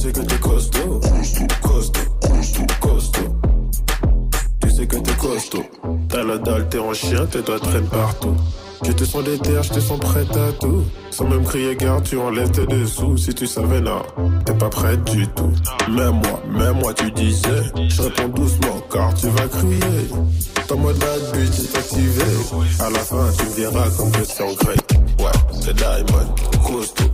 sais 0.00 0.12
que 0.12 0.20
t'es 0.20 0.38
costaud. 0.38 1.00
Costaud, 1.62 2.06
costaud, 2.22 2.66
costaud. 2.80 3.36
Tu 4.62 4.70
sais 4.70 4.86
que 4.86 4.96
t'es 4.96 5.12
costaud. 5.14 5.64
T'as 6.08 6.24
la 6.24 6.38
dalle, 6.38 6.68
t'es 6.68 6.78
en 6.78 6.94
chien, 6.94 7.26
tes 7.26 7.42
doigts 7.42 7.60
traînent 7.60 7.88
partout. 7.88 8.34
Je 8.82 8.92
te 8.92 9.04
sens 9.04 9.22
déter, 9.24 9.62
je 9.62 9.68
te 9.68 9.80
sens 9.80 10.00
prête 10.00 10.34
à 10.34 10.52
tout. 10.52 10.84
Sans 11.10 11.28
même 11.28 11.44
crier 11.44 11.76
gare, 11.76 12.02
tu 12.02 12.16
enlèves 12.16 12.50
tes 12.50 12.66
dessous. 12.66 13.18
Si 13.18 13.34
tu 13.34 13.46
savais, 13.46 13.82
non, 13.82 14.02
t'es 14.46 14.54
pas 14.54 14.70
prête 14.70 15.04
du 15.04 15.28
tout. 15.28 15.52
Même 15.90 16.20
moi, 16.22 16.42
même 16.50 16.80
moi, 16.80 16.94
tu 16.94 17.10
disais. 17.12 17.62
Je 17.88 18.02
réponds 18.02 18.28
doucement, 18.28 18.80
car 18.90 19.12
tu 19.12 19.28
vas 19.28 19.48
crier. 19.48 20.08
Ton 20.66 20.78
mode 20.78 20.96
bad 20.96 21.20
bitch 21.34 21.60
est 21.60 21.76
activé. 21.76 22.24
À 22.78 22.88
la 22.88 23.00
fin, 23.00 23.26
tu 23.38 23.60
verras 23.60 23.90
comme 23.98 24.12
question 24.12 24.46
grec. 24.54 24.80
Ouais, 25.18 25.58
c'est 25.60 25.76
Diamond, 25.76 26.34
costaud. 26.66 27.09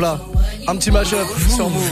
Un 0.00 0.76
petit 0.76 0.90
mashup 0.90 1.18
sur 1.48 1.70
Move. 1.70 1.90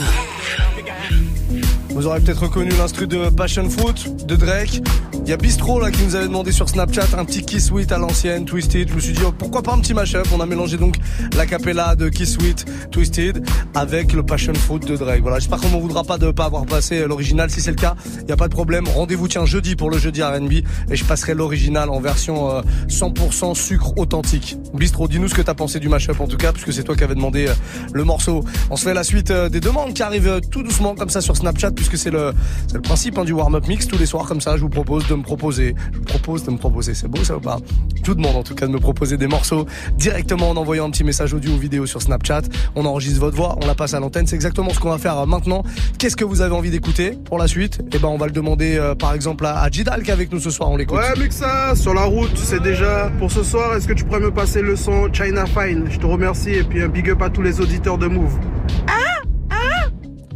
Vous 1.89 2.07
aurez 2.07 2.19
peut-être 2.19 2.43
reconnu 2.43 2.71
l'instru 2.71 3.07
de 3.07 3.29
Passion 3.29 3.69
Fruit 3.69 4.09
de 4.25 4.35
Drake. 4.35 4.81
Il 5.25 5.29
y 5.29 5.31
a 5.31 5.37
Bistro 5.37 5.79
là 5.79 5.89
qui 5.89 6.03
nous 6.03 6.15
avait 6.15 6.27
demandé 6.27 6.51
sur 6.51 6.67
Snapchat 6.67 7.17
un 7.17 7.23
petit 7.23 7.43
Kiss 7.43 7.67
Sweet 7.67 7.93
à 7.93 7.97
l'ancienne, 7.97 8.43
Twisted. 8.43 8.89
Je 8.89 8.93
me 8.93 8.99
suis 8.99 9.13
dit 9.13 9.21
oh, 9.25 9.31
pourquoi 9.31 9.61
pas 9.61 9.73
un 9.73 9.79
petit 9.79 9.93
mashup? 9.93 10.27
On 10.33 10.41
a 10.41 10.45
mélangé 10.45 10.75
donc 10.75 10.97
la 11.37 11.45
capella 11.45 11.95
de 11.95 12.09
Kiss 12.09 12.33
Sweet, 12.33 12.65
Twisted 12.91 13.41
avec 13.73 14.11
le 14.11 14.23
Passion 14.23 14.53
Fruit 14.53 14.81
de 14.81 14.97
Drake. 14.97 15.21
Voilà, 15.21 15.39
j'espère 15.39 15.59
qu'on 15.59 15.69
ne 15.69 15.81
voudra 15.81 16.03
pas 16.03 16.17
de 16.17 16.29
pas 16.31 16.43
avoir 16.43 16.65
passé 16.65 17.05
l'original. 17.07 17.49
Si 17.49 17.61
c'est 17.61 17.71
le 17.71 17.77
cas, 17.77 17.95
il 18.19 18.25
n'y 18.25 18.33
a 18.33 18.35
pas 18.35 18.49
de 18.49 18.53
problème. 18.53 18.85
Rendez-vous 18.87 19.29
tiens 19.29 19.45
jeudi 19.45 19.77
pour 19.77 19.89
le 19.89 19.97
jeudi 19.97 20.21
R&B 20.21 20.51
et 20.91 20.95
je 20.95 21.05
passerai 21.05 21.35
l'original 21.35 21.89
en 21.89 22.01
version 22.01 22.57
euh, 22.57 22.61
100% 22.89 23.55
sucre 23.55 23.97
authentique. 23.97 24.57
Bistro, 24.73 25.07
dis-nous 25.07 25.29
ce 25.29 25.35
que 25.35 25.41
t'as 25.41 25.53
pensé 25.53 25.79
du 25.79 25.87
mashup 25.87 26.19
en 26.19 26.27
tout 26.27 26.37
cas, 26.37 26.51
puisque 26.51 26.73
c'est 26.73 26.83
toi 26.83 26.95
qui 26.95 27.03
avais 27.03 27.15
demandé 27.15 27.47
euh, 27.47 27.53
le 27.93 28.03
morceau. 28.03 28.43
On 28.69 28.75
se 28.75 28.83
fait 28.83 28.93
la 28.93 29.03
suite 29.03 29.31
euh, 29.31 29.47
des 29.47 29.59
demandes 29.59 29.93
qui 29.93 30.03
arrivent 30.03 30.27
euh, 30.27 30.39
tout 30.39 30.63
doucement 30.63 30.95
comme 30.95 31.09
ça 31.09 31.21
sur 31.21 31.37
Snapchat, 31.37 31.71
puisque 31.71 31.97
c'est 31.97 32.11
le, 32.11 32.33
c'est 32.67 32.75
le 32.75 32.81
principe 32.81 33.17
hein, 33.17 33.23
du 33.23 33.31
warm-up 33.31 33.67
mix. 33.67 33.87
Tous 33.87 33.97
les 33.97 34.05
soirs 34.05 34.25
comme 34.25 34.41
ça, 34.41 34.57
je 34.57 34.61
vous 34.61 34.69
propose 34.69 35.05
me 35.15 35.23
proposer, 35.23 35.75
je 35.91 35.97
vous 35.97 36.03
propose 36.03 36.43
de 36.43 36.51
me 36.51 36.57
proposer, 36.57 36.93
c'est 36.93 37.07
beau 37.07 37.23
ça 37.23 37.37
ou 37.37 37.39
pas 37.39 37.57
Je 38.01 38.11
vous 38.11 38.15
demande 38.15 38.35
en 38.35 38.43
tout 38.43 38.55
cas 38.55 38.67
de 38.67 38.71
me 38.71 38.79
proposer 38.79 39.17
des 39.17 39.27
morceaux 39.27 39.65
directement 39.97 40.49
en 40.49 40.57
envoyant 40.57 40.87
un 40.87 40.91
petit 40.91 41.03
message 41.03 41.33
audio 41.33 41.51
ou 41.51 41.57
vidéo 41.57 41.85
sur 41.85 42.01
Snapchat. 42.01 42.43
On 42.75 42.85
enregistre 42.85 43.19
votre 43.19 43.35
voix, 43.37 43.57
on 43.61 43.67
la 43.67 43.75
passe 43.75 43.93
à 43.93 43.99
l'antenne. 43.99 44.27
C'est 44.27 44.35
exactement 44.35 44.69
ce 44.71 44.79
qu'on 44.79 44.89
va 44.89 44.97
faire 44.97 45.17
euh, 45.19 45.25
maintenant. 45.25 45.63
Qu'est-ce 45.97 46.15
que 46.15 46.25
vous 46.25 46.41
avez 46.41 46.53
envie 46.53 46.71
d'écouter 46.71 47.17
pour 47.25 47.37
la 47.37 47.47
suite? 47.47 47.81
Eh 47.93 47.99
ben, 47.99 48.07
on 48.07 48.17
va 48.17 48.25
le 48.25 48.31
demander 48.31 48.77
euh, 48.77 48.95
par 48.95 49.13
exemple 49.13 49.45
à, 49.45 49.61
à 49.61 49.69
Jidal 49.69 50.03
qui 50.03 50.09
est 50.09 50.13
avec 50.13 50.31
nous 50.31 50.39
ce 50.39 50.49
soir. 50.49 50.69
On 50.69 50.77
l'écoute. 50.77 50.97
Ouais, 50.97 51.19
Muxa, 51.19 51.75
sur 51.75 51.93
la 51.93 52.03
route, 52.03 52.33
tu 52.33 52.41
sais 52.41 52.59
déjà. 52.59 53.11
Pour 53.19 53.31
ce 53.31 53.43
soir, 53.43 53.75
est-ce 53.75 53.87
que 53.87 53.93
tu 53.93 54.03
pourrais 54.03 54.19
me 54.19 54.31
passer 54.31 54.61
le 54.61 54.75
son 54.75 55.11
China 55.13 55.45
Fine? 55.45 55.85
Je 55.89 55.97
te 55.97 56.05
remercie 56.05 56.51
et 56.51 56.63
puis 56.63 56.81
un 56.81 56.87
big 56.87 57.09
up 57.09 57.21
à 57.21 57.29
tous 57.29 57.41
les 57.41 57.61
auditeurs 57.61 57.97
de 57.97 58.07
Move. 58.07 58.37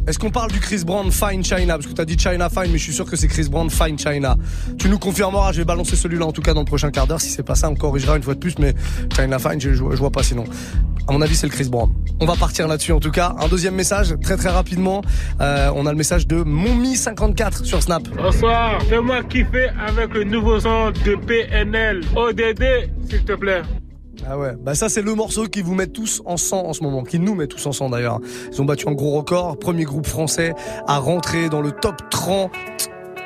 Est-ce 0.08 0.18
qu'on 0.18 0.30
parle 0.30 0.50
du 0.50 0.58
Chris 0.58 0.84
Brown 0.86 1.12
Fine 1.12 1.44
China? 1.44 1.74
Parce 1.74 1.86
que 1.86 1.92
t'as 1.92 2.06
dit 2.06 2.18
China 2.18 2.48
Fine, 2.48 2.72
mais 2.72 2.78
je 2.78 2.84
suis 2.84 2.94
sûr 2.94 3.04
que 3.04 3.14
c'est 3.14 3.28
Chris 3.28 3.46
Brown 3.50 3.68
Fine 3.68 3.98
China. 3.98 4.36
Tu 4.78 4.88
nous 4.88 4.98
confirmeras, 4.98 5.52
je 5.52 5.58
vais 5.58 5.66
balancer 5.66 5.96
celui-là 5.96 6.24
en 6.24 6.32
tout 6.32 6.40
cas 6.40 6.54
dans 6.54 6.62
le 6.62 6.66
prochain 6.66 6.90
quart 6.90 7.06
d'heure. 7.06 7.20
Si 7.20 7.28
c'est 7.28 7.42
pas 7.42 7.54
ça, 7.54 7.68
on 7.68 7.74
corrigera 7.74 8.16
une 8.16 8.22
fois 8.22 8.32
de 8.32 8.38
plus, 8.38 8.58
mais 8.58 8.74
China 9.14 9.38
Fine, 9.38 9.60
je, 9.60 9.74
vois 9.74 10.10
pas 10.10 10.22
sinon. 10.22 10.44
À 11.08 11.12
mon 11.12 11.20
avis, 11.20 11.36
c'est 11.36 11.46
le 11.46 11.52
Chris 11.52 11.68
Brown. 11.68 11.92
On 12.20 12.24
va 12.24 12.36
partir 12.36 12.66
là-dessus 12.68 12.92
en 12.92 13.00
tout 13.00 13.10
cas. 13.10 13.34
Un 13.38 13.48
deuxième 13.48 13.74
message, 13.74 14.14
très 14.22 14.38
très 14.38 14.48
rapidement. 14.48 15.02
Euh, 15.42 15.70
on 15.76 15.84
a 15.84 15.90
le 15.90 15.98
message 15.98 16.26
de 16.26 16.42
Momi54 16.42 17.64
sur 17.64 17.82
Snap. 17.82 18.08
Bonsoir, 18.16 18.82
fais-moi 18.88 19.24
kiffer 19.24 19.68
avec 19.86 20.14
le 20.14 20.24
nouveau 20.24 20.58
son 20.58 20.90
de 20.90 21.16
PNL. 21.16 22.00
ODD, 22.16 22.90
s'il 23.10 23.24
te 23.24 23.34
plaît. 23.34 23.60
Ah 24.26 24.36
ouais, 24.36 24.54
bah 24.60 24.74
ça 24.74 24.88
c'est 24.88 25.02
le 25.02 25.14
morceau 25.14 25.46
qui 25.46 25.62
vous 25.62 25.74
met 25.74 25.86
tous 25.86 26.22
en 26.24 26.36
sang 26.36 26.64
en 26.66 26.72
ce 26.72 26.82
moment, 26.82 27.02
qui 27.02 27.18
nous 27.18 27.34
met 27.34 27.46
tous 27.46 27.64
en 27.66 27.72
sang 27.72 27.88
d'ailleurs. 27.88 28.20
Ils 28.52 28.60
ont 28.60 28.64
battu 28.64 28.88
un 28.88 28.92
gros 28.92 29.16
record, 29.16 29.58
premier 29.58 29.84
groupe 29.84 30.06
français 30.06 30.54
à 30.86 30.98
rentrer 30.98 31.48
dans 31.48 31.60
le 31.60 31.72
top 31.72 32.02
30, 32.10 32.50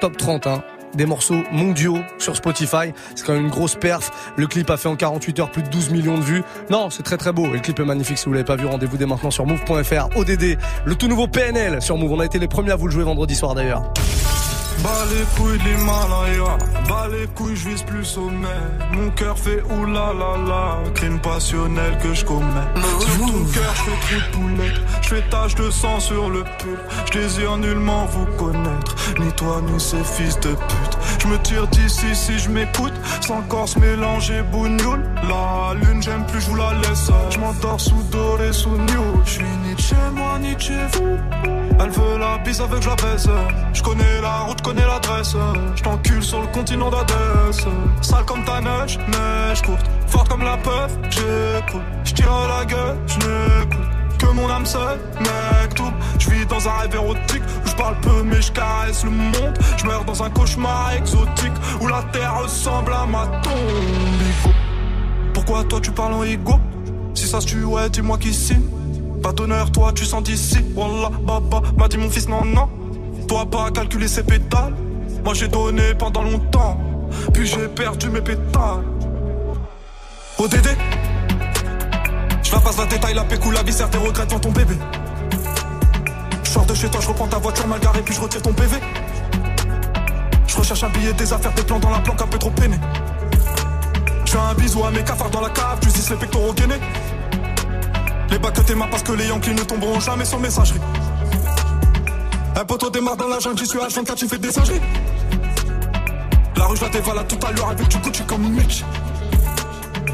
top 0.00 0.16
30 0.16 0.46
hein, 0.46 0.62
des 0.94 1.06
morceaux 1.06 1.42
mondiaux 1.52 1.98
sur 2.18 2.36
Spotify. 2.36 2.92
C'est 3.14 3.24
quand 3.26 3.32
même 3.32 3.44
une 3.44 3.50
grosse 3.50 3.74
perf. 3.74 4.10
Le 4.36 4.46
clip 4.46 4.70
a 4.70 4.76
fait 4.76 4.88
en 4.88 4.96
48 4.96 5.40
heures 5.40 5.50
plus 5.50 5.62
de 5.62 5.68
12 5.68 5.90
millions 5.90 6.18
de 6.18 6.22
vues. 6.22 6.42
Non, 6.70 6.90
c'est 6.90 7.02
très 7.02 7.16
très 7.16 7.32
beau. 7.32 7.46
Et 7.46 7.52
le 7.54 7.60
clip 7.60 7.78
est 7.80 7.84
magnifique. 7.84 8.18
Si 8.18 8.26
vous 8.26 8.32
l'avez 8.32 8.44
pas 8.44 8.56
vu, 8.56 8.66
rendez-vous 8.66 8.96
dès 8.96 9.06
maintenant 9.06 9.30
sur 9.30 9.46
move.fr. 9.46 10.16
ODD, 10.16 10.58
le 10.84 10.94
tout 10.94 11.08
nouveau 11.08 11.26
PNL 11.26 11.80
sur 11.80 11.96
Move. 11.96 12.12
On 12.12 12.20
a 12.20 12.26
été 12.26 12.38
les 12.38 12.48
premiers 12.48 12.72
à 12.72 12.76
vous 12.76 12.86
le 12.86 12.92
jouer 12.92 13.04
vendredi 13.04 13.34
soir 13.34 13.54
d'ailleurs. 13.54 13.90
Bas 14.82 15.04
les 15.10 15.24
couilles 15.36 15.58
de 15.58 15.64
l'Himalaya, 15.64 16.56
bas 16.88 17.08
les 17.08 17.26
couilles, 17.28 17.56
je 17.56 17.68
vise 17.68 17.82
plus 17.82 18.04
sommet. 18.04 18.48
Mon 18.92 19.10
cœur 19.10 19.38
fait 19.38 19.62
oulala 19.70 20.36
la, 20.46 20.90
crime 20.92 21.20
passionnel 21.20 21.98
que 22.02 22.14
je 22.14 22.24
commets. 22.24 22.68
Sur 23.00 23.26
ton 23.26 23.44
cœur, 23.52 23.74
je 23.74 23.82
fais 23.82 24.30
trop 24.32 24.42
de 24.42 24.56
poulettes, 24.56 24.80
je 25.02 25.08
fais 25.08 25.22
tache 25.30 25.54
de 25.54 25.70
sang 25.70 26.00
sur 26.00 26.30
le 26.30 26.42
pull. 26.58 26.78
Je 27.06 27.18
désire 27.18 27.56
nullement 27.58 28.06
vous 28.06 28.26
connaître, 28.36 28.96
ni 29.20 29.30
toi 29.32 29.60
ni 29.62 29.78
ces 29.78 30.02
fils 30.02 30.38
de 30.40 30.50
pute. 30.50 30.98
Je 31.18 31.26
me 31.28 31.38
tire 31.38 31.66
d'ici 31.68 32.14
si 32.14 32.38
je 32.38 32.48
m'écoute, 32.50 32.92
sans 33.20 33.42
corse 33.42 33.76
mélanger 33.76 34.42
bougnoule. 34.42 35.02
La 35.28 35.74
lune, 35.74 36.02
j'aime 36.02 36.26
plus, 36.26 36.40
je 36.40 36.50
vous 36.50 36.56
la 36.56 36.72
laisse. 36.74 37.10
Je 37.30 37.38
m'endors 37.38 37.80
sous 37.80 38.02
doré, 38.10 38.52
sous 38.52 38.70
new. 38.76 39.22
Je 39.24 39.30
suis 39.30 39.44
ni 39.64 39.76
chez 39.78 39.94
moi, 40.14 40.38
ni 40.40 40.54
de 40.54 40.60
chez 40.60 40.86
vous. 40.92 41.16
Elle 41.80 41.90
veut 41.90 42.18
la 42.18 42.38
bise 42.38 42.60
avec 42.60 42.84
la 42.84 42.94
baisse. 42.96 43.28
Je 43.72 43.82
connais 43.82 44.20
la 44.20 44.40
route, 44.40 44.60
connais 44.62 44.86
l'adresse. 44.86 45.34
Je 45.76 45.82
t'encule 45.82 46.22
sur 46.22 46.40
le 46.40 46.46
continent 46.48 46.90
d'Adès. 46.90 47.66
Sale 48.00 48.24
comme 48.24 48.44
ta 48.44 48.60
neige, 48.60 48.98
neige 49.08 49.62
courte. 49.62 49.86
Forte 50.06 50.28
comme 50.28 50.42
la 50.42 50.56
peuf, 50.58 50.92
j'écoute. 51.10 51.82
Je 52.04 52.12
tire 52.14 52.32
à 52.32 52.58
la 52.58 52.64
gueule, 52.64 52.96
je 53.06 53.16
n'écoute. 53.16 53.86
Que 54.18 54.26
mon 54.26 54.48
âme 54.48 54.66
seule, 54.66 54.98
mec 55.18 55.74
tout. 55.74 55.92
Je 56.18 56.30
vis 56.30 56.46
dans 56.46 56.68
un 56.68 56.72
rêve 56.72 56.94
érotique 56.94 57.42
je 57.72 57.76
parle 57.76 57.96
peu 58.00 58.22
mais 58.22 58.42
je 58.42 58.52
caresse 58.52 59.04
le 59.04 59.10
monde. 59.10 59.58
Je 59.76 59.86
meurs 59.86 60.04
dans 60.04 60.22
un 60.22 60.30
cauchemar 60.30 60.92
exotique 60.92 61.52
où 61.80 61.86
la 61.86 62.02
terre 62.12 62.42
ressemble 62.42 62.92
à 62.92 63.06
ma 63.06 63.26
tombe. 63.42 64.52
Pourquoi 65.32 65.64
toi 65.64 65.80
tu 65.80 65.90
parles 65.90 66.14
en 66.14 66.22
ego? 66.22 66.54
Si 67.14 67.26
ça 67.26 67.40
se 67.40 67.46
tue, 67.46 67.64
dis-moi 67.90 68.18
qui 68.18 68.32
signe. 68.34 68.66
Pas 69.22 69.32
d'honneur, 69.32 69.70
toi 69.72 69.92
tu 69.94 70.04
sens 70.04 70.22
d'ici. 70.22 70.58
Wallah, 70.74 71.10
baba, 71.22 71.62
m'a 71.76 71.88
dit 71.88 71.96
mon 71.96 72.10
fils, 72.10 72.28
non, 72.28 72.44
non. 72.44 72.68
Toi 73.26 73.46
pas 73.46 73.70
calculer 73.70 74.08
ses 74.08 74.22
pétales. 74.22 74.74
Moi 75.24 75.34
j'ai 75.34 75.48
donné 75.48 75.94
pendant 75.98 76.22
longtemps. 76.22 76.78
Puis 77.32 77.46
j'ai 77.46 77.68
perdu 77.68 78.10
mes 78.10 78.20
pétales. 78.20 78.84
ODD 80.38 80.68
Je 82.42 82.52
la 82.52 82.60
passe 82.60 82.78
la 82.78 82.86
détail, 82.86 83.14
la 83.14 83.24
pécou, 83.24 83.50
la 83.50 83.62
viscère, 83.62 83.88
tes 83.88 83.98
regrets 83.98 84.26
dans 84.26 84.40
ton 84.40 84.50
bébé. 84.50 84.74
Je 86.52 86.54
sors 86.58 86.66
de 86.66 86.74
chez 86.74 86.90
toi, 86.90 87.00
je 87.00 87.08
reprends 87.08 87.26
ta 87.28 87.38
voiture 87.38 87.66
mal 87.66 87.80
garée, 87.80 88.02
puis 88.02 88.14
je 88.14 88.20
retire 88.20 88.42
ton 88.42 88.52
PV. 88.52 88.76
Je 90.46 90.54
recherche 90.54 90.84
un 90.84 90.90
billet, 90.90 91.14
des 91.14 91.32
affaires, 91.32 91.54
des 91.54 91.62
plans 91.62 91.78
dans 91.78 91.88
la 91.88 92.00
planque 92.00 92.20
un 92.20 92.26
peu 92.26 92.36
trop 92.36 92.50
peiné. 92.50 92.76
Je 94.26 94.32
fais 94.32 94.38
un 94.38 94.52
bisou 94.52 94.84
à 94.84 94.90
mes 94.90 95.02
cafards 95.02 95.30
dans 95.30 95.40
la 95.40 95.48
cave, 95.48 95.78
tu 95.80 95.88
dis 95.88 96.06
les 96.10 96.16
pectoraux 96.16 96.52
gainés. 96.52 96.78
Les 98.28 98.38
bacs 98.38 98.52
que 98.52 98.60
tes 98.60 98.74
parce 98.74 99.02
que 99.02 99.12
les 99.12 99.28
Yankees 99.28 99.54
ne 99.54 99.62
tomberont 99.62 99.98
jamais 99.98 100.26
sur 100.26 100.38
messagerie. 100.40 100.80
Un 102.54 102.64
poteau 102.66 102.90
démarre 102.90 103.16
dans 103.16 103.28
la 103.28 103.38
jungle, 103.38 103.58
j'y 103.58 103.66
suis 103.66 103.78
H24, 103.78 104.14
tu 104.14 104.28
fais 104.28 104.36
des 104.36 104.52
singeries. 104.52 104.82
La 106.56 106.66
rue, 106.66 106.76
je 106.76 106.82
la 106.82 106.90
dévalade 106.90 107.28
tout 107.28 107.46
à 107.46 107.52
l'heure 107.52 107.70
avec 107.70 107.88
du 107.88 107.96
Gucci 107.96 108.24
comme 108.24 108.46
Mitch. 108.50 108.84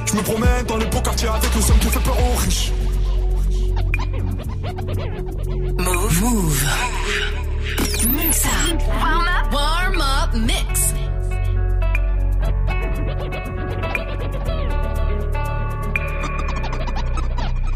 Je 0.07 0.15
me 0.15 0.23
promène 0.23 0.65
dans 0.69 0.77
les 0.77 0.87
beaux 0.87 1.01
quartiers 1.01 1.31
avec 1.31 1.53
le 1.53 1.61
somme 1.61 1.79
qui 1.81 1.89
fait 1.89 1.99
peur 1.99 2.17
aux 2.17 2.37
riches. 2.37 2.73
Move. 5.79 6.21
Move. 6.21 6.65
Mix 8.09 8.45
up. 8.47 8.83
Warm 8.89 9.29
up. 9.29 9.53
Warm 9.53 10.01
up 10.01 10.35
mix. 10.35 10.93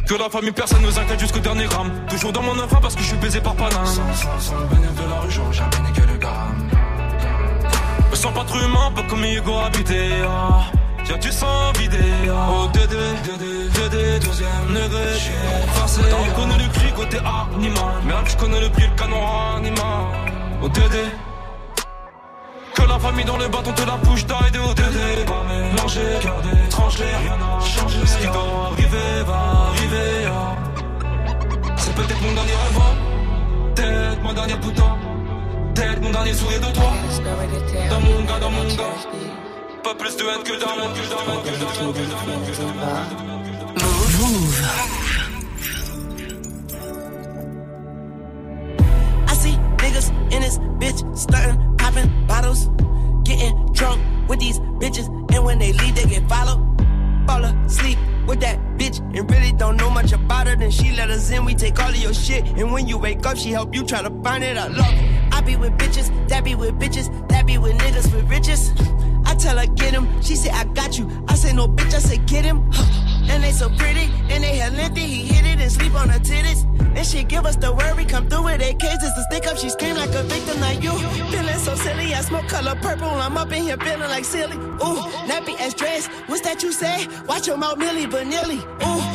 Que 0.09 0.15
la 0.15 0.29
famille, 0.29 0.51
personne 0.51 0.83
nous 0.83 0.99
inquiète 0.99 1.21
jusqu'au 1.21 1.39
dernier 1.39 1.67
gramme. 1.67 1.93
Toujours 2.11 2.33
dans 2.33 2.43
mon 2.43 2.59
enfant 2.59 2.81
parce 2.83 2.97
que 2.97 3.03
je 3.03 3.07
suis 3.07 3.17
baisé 3.19 3.41
par 3.41 3.55
Paname. 3.55 3.87
Sans, 3.87 4.13
sans, 4.15 4.41
sans 4.41 4.59
le 4.59 4.67
bénéfice 4.67 4.97
de 4.97 5.09
la 5.09 5.21
rue, 5.21 5.31
j'aurais 5.31 5.53
jamais 5.53 6.13
le 6.13 6.19
gramme. 6.19 6.69
Me 8.11 8.17
sens 8.17 8.35
pas 8.35 8.45
trop 8.45 8.59
humain, 8.59 8.91
pas 8.97 9.05
comme 9.05 9.25
Hugo 9.25 9.59
habité. 9.59 10.11
Ah. 10.27 10.65
Du 11.21 11.31
sang 11.31 11.73
vidé. 11.79 11.99
Ah. 12.29 12.49
Oh, 12.51 12.69
Dédé, 12.73 12.97
Dédé, 13.25 13.69
Dédé, 13.69 14.19
deuxième 14.19 14.67
degré. 14.69 15.05
Forcé. 15.75 16.01
T'as 16.09 16.17
reconnu 16.17 16.55
le 16.63 16.69
cri 16.73 16.93
côté 16.93 17.19
animal. 17.19 17.95
Merde, 18.05 18.27
je 18.29 18.37
connais 18.37 18.61
le 18.61 18.69
prix, 18.71 18.87
le 18.89 18.95
canon 18.97 19.21
animal. 19.57 20.07
Oh, 20.63 20.69
Dédé. 20.69 21.05
Que 22.75 22.83
la 22.83 22.99
famille 22.99 23.25
dans 23.25 23.37
le 23.37 23.47
bâton 23.49 23.73
te 23.73 23.83
la 23.83 23.97
bouche 23.99 24.23
au 24.25 24.75
Dédé. 24.75 25.25
Pas 25.27 25.43
mélanger, 25.49 26.01
garder, 26.25 26.69
trancher, 26.71 27.05
rien 27.05 27.37
n'a 27.37 27.61
changé. 27.65 27.99
Ce 28.07 28.17
qui 28.19 28.27
doit 28.27 28.71
arriver 28.73 29.23
va 29.27 29.69
arriver. 29.69 30.27
ah. 30.29 30.57
C'est 31.77 31.95
peut-être 31.95 32.23
mon 32.23 32.33
dernier 32.33 32.53
rêve. 32.53 32.79
hein. 32.81 33.75
Peut-être 33.77 34.23
mon 34.23 34.33
dernier 34.33 34.55
putain. 34.55 34.97
Peut-être 35.75 36.03
mon 36.03 36.11
dernier 36.11 36.33
sourire 36.35 36.61
de 36.61 36.73
toi. 36.75 36.93
Dans 37.91 38.01
mon 38.01 38.23
gars, 38.25 38.39
dans 38.41 38.51
mon 38.51 38.65
gars. 38.65 38.97
Pas 39.83 39.95
plus 39.95 40.17
de 40.17 40.23
haine 40.23 40.43
que 40.45 40.59
d'amour. 40.61 40.89
Mouv'. 44.19 44.63
I 49.27 49.35
see 49.35 49.57
niggas 49.79 50.11
in 50.33 50.43
this 50.43 50.59
bitch 50.79 51.19
stunting, 51.19 51.77
popping 51.79 52.09
bottles, 52.29 52.69
getting 53.25 53.55
drunk 53.73 54.01
with 54.29 54.39
these 54.39 54.61
bitches, 54.79 55.09
and 55.35 55.45
when 55.45 55.59
they 55.59 55.73
leave, 55.73 55.95
they 55.97 56.05
get 56.05 56.29
followed. 56.29 56.61
Fall 57.27 57.45
asleep 57.45 57.99
with 58.27 58.41
that 58.41 58.59
bitch 58.79 59.01
and 59.17 59.31
really 59.31 59.53
don't 59.53 59.77
know 59.77 59.91
much 59.91 60.13
about 60.13 60.47
her. 60.47 60.55
Then 60.55 60.71
she 60.71 60.93
let 60.93 61.11
us 61.11 61.31
in, 61.31 61.45
we 61.45 61.55
take 61.55 61.81
all 61.83 61.89
of 61.89 61.97
your 61.97 62.15
shit, 62.15 62.45
and 62.57 62.73
when 62.73 62.87
you 62.87 62.99
wake 62.99 63.27
up, 63.27 63.37
she 63.37 63.51
help 63.51 63.75
you 63.75 63.85
try 63.85 64.03
to 64.03 64.11
find 64.23 64.45
it. 64.45 64.57
I 64.57 64.69
love 64.69 64.93
it. 64.93 65.33
I 65.33 65.41
be 65.41 65.57
with 65.57 65.73
bitches, 65.73 66.11
that 66.29 66.45
be 66.45 66.55
with 66.55 66.79
bitches, 66.79 67.11
that 67.29 67.47
be 67.47 67.59
with 67.59 67.77
niggas 67.79 68.15
with 68.15 68.31
riches. 68.31 68.71
Tell 69.43 69.59
her 69.59 69.67
get 69.67 69.93
him, 69.93 70.07
she 70.23 70.37
say 70.37 70.51
I 70.51 70.63
got 70.67 70.97
you. 70.97 71.11
I 71.27 71.35
say 71.35 71.53
no 71.53 71.67
bitch, 71.67 71.93
I 71.95 71.99
say 71.99 72.19
get 72.19 72.45
him. 72.45 72.71
And 73.31 73.43
they 73.43 73.53
so 73.53 73.69
pretty, 73.69 74.11
and 74.31 74.43
they 74.43 74.57
hell 74.57 74.73
lengthy. 74.73 75.01
He 75.01 75.23
hit 75.35 75.47
it 75.47 75.61
and 75.61 75.71
sleep 75.71 75.95
on 75.95 76.09
her 76.09 76.19
titties. 76.19 76.67
And 76.97 77.07
she 77.07 77.23
give 77.23 77.47
us 77.47 77.57
the 77.57 77.73
worry, 77.73 78.05
come 78.05 78.29
through 78.29 78.45
with 78.45 78.61
eight 78.61 78.79
cases 78.79 79.13
to 79.15 79.23
stick 79.31 79.47
up. 79.47 79.57
She 79.57 79.71
scream 79.71 79.97
like 79.97 80.11
a 80.11 80.23
victim, 80.25 80.61
like 80.61 80.83
you. 80.83 80.93
Feeling 81.31 81.59
so 81.59 81.75
silly, 81.77 82.15
I 82.15 82.21
smoke 82.21 82.49
color 82.49 82.75
purple. 82.83 83.09
I'm 83.09 83.37
up 83.37 83.53
in 83.53 83.63
here 83.63 83.77
feeling 83.79 84.11
like 84.11 84.25
silly. 84.25 84.57
Ooh, 84.57 85.01
nappy 85.31 85.59
as 85.61 85.73
dress. 85.75 86.09
What's 86.27 86.43
that 86.43 86.63
you 86.63 86.73
say? 86.73 87.07
Watch 87.29 87.47
your 87.47 87.57
mouth, 87.57 87.79
Milli 87.79 88.07
Vanilli. 88.11 88.61
Ooh, 88.61 89.12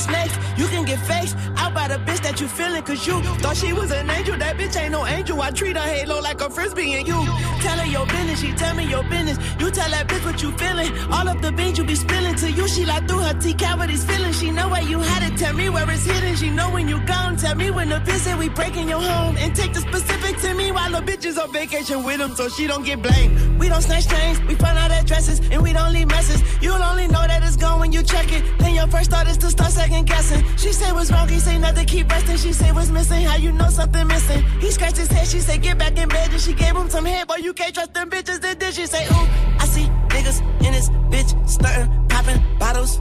snaked, 0.00 0.36
you 0.56 0.66
can 0.72 0.84
get 0.84 0.98
faked. 1.10 1.34
Out 1.56 1.72
by 1.74 1.86
the 1.88 1.98
bitch 2.06 2.22
that 2.26 2.40
you 2.40 2.48
feeling, 2.48 2.82
cause 2.82 3.06
you 3.06 3.16
thought 3.42 3.56
she 3.56 3.72
was 3.72 3.90
an 3.90 4.08
angel. 4.10 4.36
That 4.38 4.56
bitch 4.56 4.76
ain't 4.80 4.92
no 4.92 5.06
angel. 5.06 5.40
I 5.40 5.50
treat 5.50 5.76
her 5.76 5.88
halo 5.94 6.20
like 6.20 6.40
a 6.40 6.50
frisbee, 6.50 6.94
and 6.94 7.06
you 7.06 7.18
tell 7.64 7.78
her 7.78 7.86
your 7.86 8.06
business, 8.06 8.40
she 8.40 8.52
tell 8.52 8.74
me 8.74 8.84
your 8.84 9.04
business. 9.04 9.38
You 9.60 9.70
tell 9.70 9.90
that 9.90 10.08
bitch 10.08 10.24
what 10.24 10.42
you 10.42 10.50
feeling. 10.62 10.90
All 11.12 11.28
of 11.28 11.40
the 11.42 11.52
beans 11.52 11.78
you 11.78 11.84
be 11.84 11.94
spilling 11.94 12.36
to 12.36 12.50
you, 12.50 12.66
she 12.68 12.84
like 12.84 13.06
through 13.08 13.22
her 13.28 13.34
T 13.40 13.54
cavities 13.54 14.04
feeling. 14.04 14.32
She 14.32 14.50
know 14.50 14.68
where 14.68 14.82
you 14.82 14.98
had 15.00 15.22
it, 15.28 15.29
tell 15.40 15.54
me 15.54 15.70
where 15.70 15.90
it's 15.90 16.04
hidden. 16.04 16.36
She 16.36 16.50
know 16.50 16.68
when 16.70 16.86
you 16.86 17.00
gone, 17.06 17.36
tell 17.36 17.54
me 17.54 17.70
when 17.70 17.88
to 17.88 17.98
visit. 18.00 18.36
We 18.36 18.48
breaking 18.50 18.88
your 18.88 19.00
home 19.00 19.36
and 19.38 19.56
take 19.56 19.72
the 19.72 19.80
specifics 19.80 20.42
to 20.42 20.54
me 20.54 20.70
while 20.70 20.90
the 20.90 21.00
bitches 21.00 21.42
on 21.42 21.50
vacation 21.52 22.04
with 22.04 22.20
him, 22.20 22.34
so 22.34 22.48
she 22.48 22.66
don't 22.66 22.84
get 22.84 23.00
blamed. 23.02 23.58
We 23.58 23.68
don't 23.68 23.80
snatch 23.82 24.06
chains, 24.08 24.38
we 24.42 24.54
find 24.54 24.76
out 24.76 24.90
addresses, 24.90 25.40
and 25.50 25.62
we 25.62 25.72
don't 25.72 25.92
leave 25.92 26.08
messes. 26.08 26.40
You'll 26.62 26.82
only 26.82 27.08
know 27.08 27.24
that 27.26 27.42
it's 27.42 27.56
gone 27.56 27.80
when 27.80 27.90
you 27.90 28.02
check 28.02 28.30
it. 28.30 28.42
Then 28.58 28.74
your 28.74 28.86
first 28.88 29.10
thought 29.10 29.26
is 29.28 29.38
to 29.38 29.48
start 29.48 29.72
second 29.72 30.06
guessing. 30.06 30.44
She 30.58 30.72
say 30.72 30.92
what's 30.92 31.10
wrong, 31.10 31.28
he 31.28 31.38
say 31.40 31.58
nothing, 31.58 31.86
keep 31.86 32.10
resting. 32.10 32.36
She 32.36 32.52
say 32.52 32.70
what's 32.72 32.90
missing, 32.90 33.22
how 33.24 33.36
you 33.36 33.52
know 33.52 33.70
something 33.70 34.06
missing. 34.06 34.42
He 34.60 34.70
scratched 34.70 34.98
his 34.98 35.08
head, 35.08 35.26
she 35.26 35.40
say 35.40 35.56
get 35.56 35.78
back 35.78 35.96
in 35.96 36.08
bed, 36.08 36.30
and 36.30 36.40
she 36.40 36.52
gave 36.52 36.76
him 36.76 36.90
some 36.90 37.06
head, 37.06 37.26
boy 37.26 37.36
you 37.36 37.54
can't 37.54 37.72
trust 37.72 37.94
them 37.94 38.10
bitches. 38.10 38.40
Then 38.40 38.58
then 38.58 38.72
she 38.72 38.86
say 38.86 39.06
ooh, 39.06 39.26
I 39.58 39.66
see 39.66 39.86
niggas 40.14 40.40
in 40.66 40.72
this 40.72 40.90
bitch 41.12 41.48
stunting, 41.48 42.08
popping 42.08 42.42
bottles, 42.58 43.00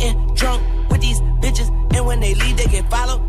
getting 0.00 0.34
drunk 0.34 0.90
with 0.90 1.00
these 1.00 1.20
bitches, 1.42 1.68
and 1.94 2.06
when 2.06 2.20
they 2.20 2.34
leave 2.34 2.56
they 2.56 2.66
get 2.66 2.90
followed. 2.90 3.20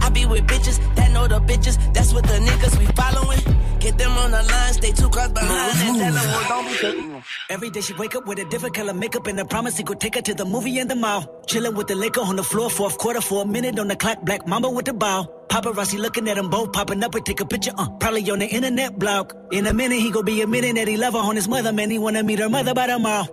I 0.00 0.10
be 0.10 0.24
with 0.26 0.46
bitches 0.46 0.78
that 0.96 1.10
know 1.12 1.26
the 1.26 1.40
bitches, 1.40 1.76
that's 1.92 2.12
what 2.12 2.24
the 2.24 2.34
niggas 2.34 2.78
we 2.78 2.86
following. 2.86 3.40
Get 3.78 3.96
them 3.96 4.10
on 4.12 4.30
the 4.30 4.42
line, 4.42 4.72
stay 4.72 4.92
two 4.92 5.08
cars 5.10 5.30
behind, 5.32 5.78
and 5.80 5.98
tell 5.98 6.12
them 6.12 6.28
well, 6.32 6.48
don't 6.48 6.66
be 6.66 6.74
taking 6.78 7.22
Every 7.50 7.70
day 7.70 7.80
she 7.80 7.92
wake 7.94 8.14
up 8.16 8.26
with 8.26 8.38
a 8.38 8.44
different 8.46 8.74
color 8.74 8.94
makeup 8.94 9.26
and 9.26 9.38
a 9.38 9.44
promise 9.44 9.76
he 9.76 9.84
could 9.84 10.00
take 10.00 10.14
her 10.16 10.22
to 10.22 10.34
the 10.34 10.44
movie 10.44 10.78
and 10.78 10.90
the 10.90 10.96
mall. 10.96 11.42
Chilling 11.46 11.74
with 11.74 11.86
the 11.86 11.94
liquor 11.94 12.20
on 12.20 12.36
the 12.36 12.42
floor, 12.42 12.70
fourth 12.70 12.98
quarter 12.98 13.20
for 13.20 13.42
a 13.42 13.46
minute 13.46 13.78
on 13.78 13.88
the 13.88 13.96
clock. 13.96 14.22
Black 14.22 14.46
mama 14.46 14.70
with 14.70 14.86
the 14.86 14.94
bow. 14.94 15.28
Paparazzi 15.48 15.98
looking 15.98 16.28
at 16.28 16.36
them 16.36 16.50
both, 16.50 16.72
popping 16.72 17.02
up 17.02 17.14
and 17.14 17.24
take 17.24 17.40
a 17.40 17.46
picture. 17.46 17.72
Uh, 17.76 17.88
probably 18.00 18.28
on 18.30 18.38
the 18.38 18.46
internet 18.46 18.98
blog. 18.98 19.32
In 19.52 19.66
a 19.66 19.74
minute 19.74 20.00
he 20.00 20.10
gon' 20.10 20.24
be 20.24 20.42
admitting 20.42 20.74
that 20.74 20.88
he 20.88 20.96
love 20.96 21.14
her 21.14 21.20
on 21.20 21.36
his 21.36 21.48
mother. 21.48 21.72
Man, 21.72 21.90
he 21.90 21.98
wanna 21.98 22.22
meet 22.22 22.38
her 22.38 22.48
mother 22.48 22.74
by 22.74 22.86
tomorrow. 22.86 23.26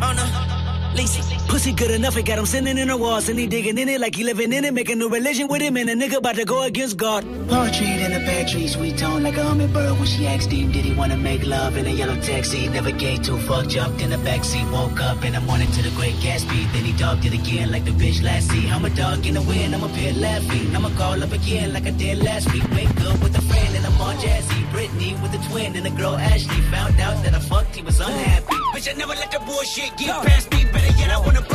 Oh 0.00 0.12
no, 0.12 0.94
Lisa. 0.96 1.25
Pussy 1.56 1.72
good 1.72 1.90
enough, 1.90 2.14
it 2.18 2.24
got 2.24 2.38
him 2.38 2.44
sitting 2.44 2.76
in 2.76 2.88
the 2.88 2.96
walls 2.98 3.30
and 3.30 3.38
he 3.38 3.46
digging 3.46 3.78
in 3.78 3.88
it 3.88 3.98
like 3.98 4.14
he 4.14 4.24
living 4.24 4.52
in 4.52 4.66
it, 4.66 4.74
making 4.74 5.00
a 5.00 5.08
religion 5.08 5.48
with 5.48 5.62
him 5.62 5.78
and 5.78 5.88
a 5.88 5.94
nigga 5.94 6.18
about 6.18 6.34
to 6.34 6.44
go 6.44 6.64
against 6.64 6.98
God. 6.98 7.24
Poetry 7.48 7.86
in 7.86 8.12
a 8.12 8.18
bad 8.28 8.46
tree, 8.48 8.68
sweet 8.68 8.98
tone 8.98 9.22
like 9.22 9.38
a 9.38 9.42
hummingbird 9.42 9.92
when 9.92 10.04
she 10.04 10.26
asked 10.26 10.52
him, 10.52 10.70
did 10.70 10.84
he 10.84 10.92
wanna 10.92 11.16
make 11.16 11.42
love 11.46 11.78
in 11.78 11.86
a 11.86 11.88
yellow 11.88 12.20
taxi? 12.20 12.68
Never 12.68 12.90
gave 12.90 13.22
two 13.22 13.38
fuck, 13.38 13.68
jumped 13.68 14.02
in 14.02 14.10
the 14.10 14.16
backseat, 14.16 14.70
woke 14.70 15.00
up 15.00 15.24
in 15.24 15.32
the 15.32 15.40
morning 15.40 15.70
to 15.72 15.80
the 15.80 15.88
great 15.96 16.12
Gatsby, 16.16 16.70
then 16.74 16.84
he 16.84 16.92
dogged 16.92 17.24
it 17.24 17.32
again 17.32 17.72
like 17.72 17.86
the 17.86 17.92
bitch 17.92 18.22
last 18.22 18.50
see. 18.50 18.68
I'm 18.68 18.84
a 18.84 18.90
dog 18.90 19.24
in 19.24 19.32
the 19.32 19.40
wind, 19.40 19.74
I'm 19.74 19.82
a 19.82 19.88
pit 19.88 20.14
laughing, 20.14 20.76
I'ma 20.76 20.90
call 20.90 21.24
up 21.24 21.32
again 21.32 21.72
like 21.72 21.86
I 21.86 21.92
did 21.92 22.22
last 22.22 22.52
week. 22.52 22.64
Wake 22.72 23.00
up 23.08 23.18
with 23.22 23.34
a 23.34 23.40
friend 23.40 23.76
and 23.76 23.86
I'm 23.86 23.98
on 24.02 24.16
jazzy, 24.16 24.70
Brittany 24.72 25.14
with 25.22 25.32
a 25.32 25.40
twin 25.48 25.74
and 25.74 25.86
a 25.86 25.90
girl 25.90 26.16
Ashley. 26.16 26.60
Found 26.68 27.00
out 27.00 27.24
that 27.24 27.32
I 27.32 27.38
fucked, 27.38 27.76
he 27.76 27.82
was 27.82 27.98
unhappy. 27.98 28.56
Bitch, 28.74 28.92
I 28.92 28.98
never 28.98 29.14
let 29.14 29.30
the 29.32 29.38
bullshit 29.38 29.96
get 29.96 30.12
past 30.26 30.50
me. 30.50 30.66
Better 30.70 30.92
yet, 30.98 31.10
I 31.10 31.18
wanna 31.18 31.45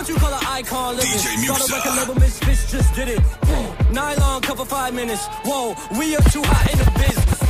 what 0.00 0.08
you 0.08 0.14
call 0.14 0.32
a 0.32 0.39
icon 0.60 0.96
living? 0.96 1.10
Start 1.18 1.60
a 1.60 1.72
record 1.72 1.96
label, 1.96 2.14
Misfits 2.20 2.70
just 2.70 2.94
did 2.94 3.08
it. 3.08 3.20
Mm. 3.20 3.92
Nylon 3.92 4.42
cover 4.42 4.64
five 4.64 4.94
minutes. 4.94 5.26
Whoa, 5.44 5.74
we 5.98 6.14
are 6.16 6.22
too 6.30 6.42
hot 6.44 6.72
in 6.72 6.78
the 6.78 6.90
business. 6.98 7.40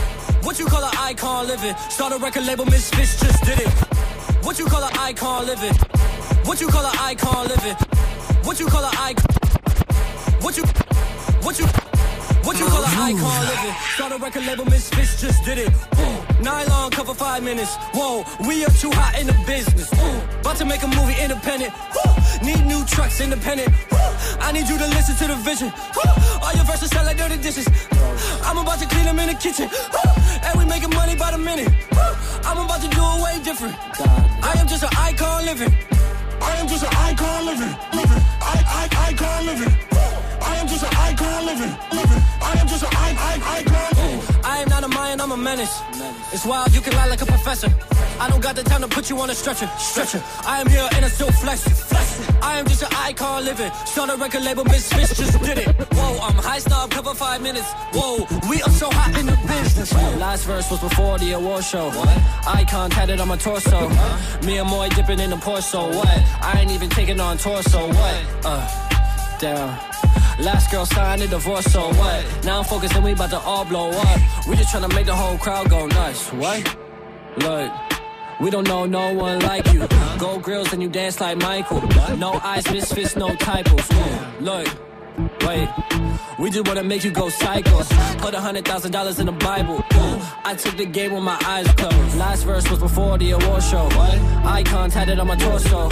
What 0.45 0.59
you 0.59 0.67
call 0.67 0.85
an 0.85 0.95
icon 0.97 1.47
living? 1.49 1.75
Start 1.89 2.13
a 2.13 2.19
record 2.19 2.47
label, 2.47 2.65
Miss 2.67 2.91
Misfits 2.97 3.21
just 3.21 3.45
did 3.45 3.61
it. 3.61 3.73
What 4.45 4.59
you 4.59 4.67
call 4.67 4.85
an 4.85 4.97
icon 4.97 5.47
living? 5.47 5.75
What 6.45 6.61
you 6.61 6.69
call 6.69 6.87
an 6.87 6.97
icon 6.99 7.49
living? 7.49 7.75
What 8.45 8.61
you 8.61 8.67
call 8.67 8.85
an 8.85 8.95
icon? 8.97 9.27
What 10.41 10.57
you? 10.57 10.65
What 11.43 11.59
you? 11.59 11.89
What 12.51 12.59
you 12.59 12.66
call 12.66 12.82
an 12.82 12.98
icon 12.98 13.46
living? 13.46 13.74
Start 13.94 14.11
a 14.11 14.18
record 14.18 14.44
label, 14.44 14.64
Misfits 14.64 15.20
just 15.20 15.44
did 15.44 15.59
it. 15.59 15.72
Nylon 16.42 16.90
cover 16.90 17.14
five 17.14 17.44
minutes. 17.44 17.76
Whoa, 17.94 18.24
we 18.44 18.64
are 18.64 18.74
too 18.74 18.90
hot 18.90 19.20
in 19.20 19.28
the 19.28 19.38
business. 19.46 19.86
About 20.40 20.57
to 20.57 20.64
make 20.64 20.82
a 20.82 20.88
movie 20.88 21.14
independent. 21.22 21.72
Need 22.42 22.66
new 22.66 22.84
trucks 22.86 23.20
independent. 23.20 23.70
I 24.42 24.51
need 24.51 24.68
you 24.68 24.76
to 24.78 24.88
listen 24.98 25.14
to 25.22 25.26
the 25.30 25.36
vision. 25.46 25.72
All 26.42 26.53
your 26.59 26.64
verses 26.64 26.90
sound 26.90 27.07
like 27.07 27.18
dirty 27.18 27.36
dishes. 27.36 27.68
I'm 28.42 28.59
about 28.59 28.80
to 28.80 28.86
clean 28.88 29.05
them 29.05 29.20
in 29.20 29.28
the 29.28 29.38
kitchen. 29.38 29.70
And 30.42 30.59
we 30.59 30.64
making 30.64 30.90
money 30.90 31.14
by 31.14 31.30
the 31.30 31.38
minute. 31.38 31.70
I'm 32.42 32.59
about 32.59 32.82
to 32.82 32.88
do 32.90 32.98
it 32.98 33.22
way 33.22 33.38
different. 33.44 33.78
I 34.42 34.59
am 34.59 34.66
just 34.66 34.82
an 34.82 34.90
icon 34.98 35.46
living. 35.46 35.72
I 36.42 36.57
am 36.59 36.66
just 36.66 36.82
an 36.82 36.90
icon 36.98 37.46
living. 37.46 37.70
Living. 37.94 38.22
I, 38.42 38.90
I, 38.90 39.07
icon 39.07 39.46
living. 39.46 39.89
I 40.43 40.57
am 40.57 40.66
just 40.66 40.84
an 40.84 40.95
icon 40.97 41.47
living, 41.47 41.74
living. 41.93 42.22
I 42.43 42.57
am 42.61 42.66
just 42.66 42.82
an 42.82 42.91
I, 42.93 43.09
I, 43.18 43.59
icon. 43.59 44.45
I 44.45 44.59
am 44.62 44.68
not 44.68 44.84
a 44.84 44.88
Mayan, 44.88 45.20
I'm 45.20 45.32
a 45.32 45.36
menace. 45.36 45.80
It's 46.32 46.45
wild, 46.45 46.74
you 46.74 46.80
can 46.80 46.95
lie 46.95 47.07
like 47.07 47.22
a 47.22 47.26
professor. 47.26 47.68
I 48.20 48.28
don't 48.28 48.43
got 48.43 48.55
the 48.55 48.62
time 48.62 48.82
to 48.82 48.88
put 48.88 49.09
you 49.09 49.18
on 49.20 49.30
a 49.30 49.34
stretcher, 49.34 49.66
stretcher. 49.78 50.22
I 50.45 50.61
am 50.61 50.68
here 50.68 50.86
and 50.93 51.05
I 51.05 51.09
still 51.09 51.30
flex, 51.32 51.62
flex. 51.88 52.28
I 52.43 52.59
am 52.59 52.66
just 52.66 52.82
an 52.82 52.88
icon 52.93 53.45
living. 53.45 53.70
Start 53.86 54.11
a 54.11 54.16
record 54.16 54.43
label, 54.43 54.64
Misfits 54.64 55.16
just 55.16 55.41
did 55.43 55.59
it. 55.59 55.68
Whoa, 55.95 56.18
I'm 56.20 56.34
high 56.34 56.59
snob, 56.59 56.91
cover 56.91 57.14
five 57.14 57.41
minutes. 57.43 57.70
Whoa, 57.93 58.26
we 58.49 58.62
are 58.62 58.70
so 58.70 58.91
hot 58.91 59.18
in 59.18 59.26
the 59.26 59.36
business. 59.49 59.93
Last 60.18 60.45
verse 60.45 60.70
was 60.70 60.80
before 60.80 61.18
the 61.18 61.32
award 61.32 61.64
show. 61.64 61.91
Icon 62.47 62.91
tatted 62.91 63.20
on 63.20 63.28
my 63.28 63.36
torso. 63.36 63.88
Me 64.45 64.59
and 64.59 64.68
Moy 64.68 64.88
dipping 64.91 65.20
in 65.20 65.30
the 65.30 65.36
torso. 65.36 65.88
What? 65.88 66.09
I 66.43 66.61
ain't 66.61 66.70
even 66.70 66.91
taking 66.91 67.20
on 67.20 67.38
torso. 67.38 67.88
What? 67.88 68.26
Uh, 68.45 69.38
down. 69.38 69.89
Last 70.41 70.70
girl 70.70 70.86
signed 70.86 71.20
a 71.20 71.28
divorce, 71.28 71.66
so 71.66 71.88
what? 71.95 72.24
Now 72.45 72.61
I'm 72.61 72.64
focused 72.64 72.95
and 72.95 73.05
we 73.05 73.12
about 73.12 73.30
to 73.30 73.38
all 73.41 73.64
blow 73.66 73.91
up. 73.91 74.20
We 74.49 74.57
just 74.57 74.74
tryna 74.74 74.95
make 74.95 75.05
the 75.05 75.14
whole 75.14 75.36
crowd 75.36 75.68
go 75.68 75.86
nuts. 75.86 76.32
What? 76.32 76.76
Look. 77.38 77.70
We 78.41 78.49
don't 78.49 78.66
know 78.66 78.86
no 78.86 79.12
one 79.12 79.41
like 79.41 79.70
you. 79.70 79.86
Gold 80.18 80.43
grills 80.43 80.72
and 80.72 80.82
you 80.82 80.88
dance 80.88 81.20
like 81.20 81.36
Michael. 81.36 81.82
No 82.16 82.41
eyes, 82.43 82.64
misfits, 82.70 83.14
no 83.16 83.34
typos. 83.36 83.86
Look, 84.41 84.66
wait. 85.51 85.68
We 86.38 86.51
just 86.51 86.66
wanna 86.66 86.82
make 86.82 87.05
you 87.05 87.11
go 87.11 87.28
psycho. 87.28 87.78
Put 88.24 88.34
a 88.34 88.40
hundred 88.40 88.64
thousand 88.64 88.92
dollars 88.92 89.18
in 89.18 89.26
the 89.26 89.38
Bible. 89.51 89.78
I 90.44 90.55
took 90.55 90.76
the 90.76 90.86
game 90.86 91.12
with 91.12 91.22
my 91.22 91.38
eyes 91.44 91.66
closed. 91.78 92.16
Last 92.16 92.44
verse 92.44 92.68
was 92.70 92.78
before 92.78 93.18
the 93.18 93.32
award 93.32 93.62
show. 93.62 93.84
What? 93.98 94.16
Icon 94.59 94.90
tatted 94.90 95.18
on 95.18 95.26
my 95.26 95.36
torso. 95.36 95.88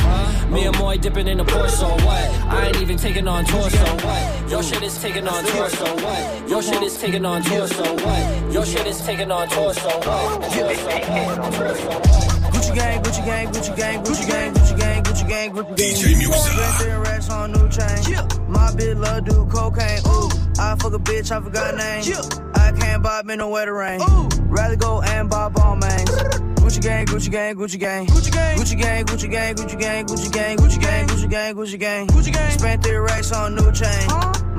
Me 0.49 0.67
and 0.67 0.79
Moy 0.79 0.97
dipping 0.99 1.29
in 1.29 1.39
the 1.39 1.45
torso. 1.45 1.89
What? 2.07 2.25
I 2.57 2.67
ain't 2.67 2.81
even 2.81 2.97
taking 2.97 3.29
on 3.29 3.45
torso. 3.45 3.85
What? 4.07 4.51
Your 4.51 4.63
shit 4.63 4.83
is 4.83 4.99
taking 5.03 5.29
on 5.29 5.45
torso. 5.45 5.87
What? 6.05 6.51
Your 6.51 6.63
shit 6.63 6.83
is 6.83 6.99
taking 6.99 7.25
on 7.27 7.43
torso. 7.43 7.85
What? 8.05 8.53
Your 8.53 8.65
shit 8.65 8.87
is 8.87 9.01
taking 9.03 9.31
on 9.31 9.49
torso. 9.49 9.91
What? 10.09 12.38
Gucci 12.59 12.75
gang, 12.75 13.03
Gucci 13.03 13.25
gang, 13.25 13.47
Gucci 13.53 13.77
gang, 13.77 14.03
Gucci 14.03 14.27
gang, 14.27 14.53
Gucci 14.53 14.79
gang, 14.79 15.03
Gucci 15.05 15.29
gang, 15.29 15.53
Gucci 15.53 15.77
gang. 15.77 15.95
DJ 15.95 16.19
Musa. 16.19 16.99
racks 16.99 17.31
on 17.31 17.53
new 17.53 17.69
chain. 17.69 18.19
My 18.49 18.73
bitch 18.73 18.99
love 18.99 19.25
do 19.25 19.47
cocaine. 19.47 20.01
Ooh. 20.09 20.29
I 20.59 20.75
fuck 20.75 20.93
a 20.93 20.99
bitch, 20.99 21.31
I 21.31 21.41
forgot 21.41 21.77
name. 21.77 22.03
Yeah. 22.03 22.21
I 22.55 22.73
can't 22.73 23.01
bob 23.01 23.31
in 23.31 23.39
the 23.39 23.47
wetter 23.47 23.75
rain. 23.75 24.01
Ooh. 24.03 24.29
Rather 24.49 24.75
go 24.75 25.01
and 25.03 25.31
buy 25.31 25.49
ball 25.51 25.77
mains. 25.77 26.11
Gucci 26.59 26.83
gang, 26.83 27.07
Gucci 27.07 27.31
gang, 27.31 27.55
Gucci 27.55 27.79
gang. 27.79 28.07
Gucci 28.07 28.33
gang, 28.33 28.57
Gucci 28.57 28.77
gang, 28.77 29.05
Gucci 29.07 29.31
gang, 29.31 29.55
Gucci 29.55 29.79
gang, 29.81 30.07
Gucci 30.07 30.31
gang, 30.33 30.57
Gucci 30.57 30.81
gang, 30.81 31.07
Gucci 31.07 31.31
gang, 31.31 31.55
Gucci 31.55 31.79
gang. 31.79 32.07
Gucci 32.09 32.33
gang. 32.33 32.59
Spent 32.59 32.83
three 32.83 32.97
racks 32.97 33.31
on 33.31 33.55
new 33.55 33.71
chain. 33.71 34.09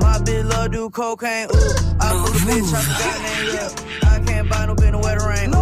My 0.00 0.16
bitch 0.24 0.48
love 0.48 0.72
do 0.72 0.88
cocaine. 0.88 1.48
Ooh. 1.48 2.00
I 2.00 2.16
fuck 2.16 2.34
a 2.34 2.38
bitch, 2.48 2.72
I 2.72 2.80
forgot 2.80 3.20
name. 3.20 3.54
Yeah. 3.54 4.10
I 4.10 4.24
can't 4.24 4.48
buy 4.48 4.64
no 4.64 4.74
bin 4.74 4.92
the 4.92 4.98
wetter 4.98 5.28
rain. 5.28 5.59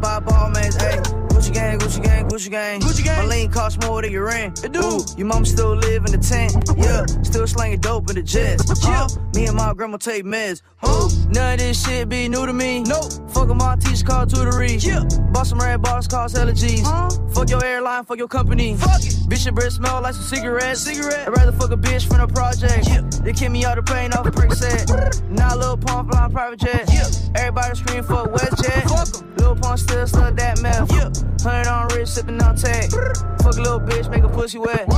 By 0.00 0.20
ball 0.20 0.50
mains, 0.50 0.76
ayy. 0.76 1.25
Gucci 1.56 1.62
gang, 1.62 1.78
Gucci 1.78 2.02
gang, 2.02 2.28
Gucci 2.28 2.50
gang. 2.50 2.80
Gucci 2.80 3.04
gang. 3.04 3.28
My 3.28 3.34
lean 3.34 3.50
costs 3.50 3.86
more 3.86 4.02
than 4.02 4.12
your 4.12 4.26
rent. 4.26 4.62
It 4.62 4.72
do. 4.72 4.80
Ooh, 4.80 5.00
your 5.16 5.26
mama 5.26 5.46
still 5.46 5.74
live 5.74 6.04
in 6.04 6.12
the 6.12 6.18
tent. 6.18 6.52
Yeah, 6.76 7.06
still 7.22 7.46
slanging 7.46 7.80
dope 7.80 8.10
in 8.10 8.16
the 8.16 8.22
jets. 8.22 8.84
Yeah, 8.84 9.06
me 9.34 9.46
and 9.46 9.56
my 9.56 9.72
grandma 9.72 9.96
take 9.96 10.24
meds. 10.24 10.60
Ooh, 10.86 11.08
none 11.30 11.54
of 11.54 11.58
this 11.58 11.82
shit 11.82 12.08
be 12.10 12.28
new 12.28 12.44
to 12.44 12.52
me. 12.52 12.82
Nope. 12.82 13.30
Fuck 13.30 13.48
my 13.56 13.76
teacher 13.76 14.04
called 14.04 14.28
tutory. 14.28 14.84
Yeah. 14.84 15.04
Bought 15.32 15.46
some 15.46 15.58
red 15.58 15.80
bars, 15.80 16.06
cost 16.06 16.36
allergies. 16.36 16.82
Huh? 16.84 17.08
Fuck 17.32 17.48
your 17.48 17.64
airline, 17.64 18.04
fuck 18.04 18.18
your 18.18 18.28
company. 18.28 18.76
Fuck 18.76 19.02
it. 19.02 19.14
Bitch, 19.28 19.46
your 19.46 19.54
breath 19.54 19.72
smell 19.72 20.02
like 20.02 20.14
some 20.14 20.24
cigarettes. 20.24 20.80
Cigarette. 20.82 21.26
I'd 21.26 21.36
rather 21.36 21.52
fuck 21.52 21.70
a 21.70 21.76
bitch 21.76 22.06
from 22.06 22.18
the 22.18 22.26
project. 22.26 22.86
Yeah. 22.86 23.00
They 23.22 23.32
kick 23.32 23.50
me 23.50 23.64
out 23.64 23.76
the 23.76 23.82
plane 23.82 24.12
off 24.12 24.24
the 24.24 24.30
brick 24.30 24.52
set. 24.52 24.90
Now 25.30 25.56
Lil 25.56 25.78
Pump 25.78 26.12
flying 26.12 26.32
private 26.32 26.60
jet. 26.60 26.84
Yeah. 26.92 27.08
Everybody 27.34 27.74
scream 27.76 28.04
for 28.04 28.26
WestJet. 28.26 28.82
Fuck 28.90 29.22
'em. 29.22 29.36
Lil 29.36 29.56
Pump 29.56 29.78
still 29.78 30.06
stuck 30.06 30.36
that 30.36 30.60
meth. 30.60 30.92
Yeah. 30.92 31.10
Hundred 31.46 31.70
on 31.70 31.86
wrist, 31.94 32.16
sipping 32.16 32.42
on 32.42 32.56
tag. 32.56 32.90
Fuck 33.38 33.54
a 33.54 33.62
little 33.62 33.78
bitch, 33.78 34.10
make 34.10 34.24
a 34.24 34.28
pussy 34.28 34.58
wet. 34.58 34.88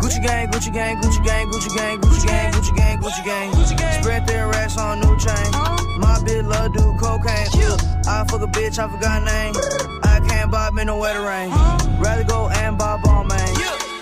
Gucci 0.00 0.24
gang, 0.24 0.48
Gucci 0.48 0.72
gang, 0.72 0.96
Gucci 1.02 1.22
gang, 1.22 1.50
Gucci 1.50 1.68
gang, 1.76 2.00
Gucci 2.00 2.24
gang, 2.24 2.50
Gucci 2.50 2.74
gang, 2.74 2.98
Gucci 2.98 3.22
gang. 3.26 3.52
Gucci 3.52 3.76
gang. 3.76 4.02
Spread 4.02 4.26
their 4.26 4.48
racks 4.48 4.78
on 4.78 5.00
new 5.00 5.14
chain. 5.20 5.52
My 6.00 6.16
bitch 6.24 6.48
love 6.48 6.72
do 6.72 6.96
cocaine. 6.96 7.52
I 8.08 8.24
fuck 8.24 8.40
a 8.40 8.46
bitch, 8.46 8.78
I 8.78 8.88
forgot 8.88 9.22
name. 9.22 9.52
I 10.02 10.20
can't 10.26 10.50
buy 10.50 10.70
me 10.70 10.84
no 10.84 10.96
wetter 10.96 11.20
rain. 11.20 11.50
Rather 12.00 12.24
go 12.24 12.48
and 12.48 12.78
buy 12.78 12.96
ball 13.04 13.24
man. 13.24 13.46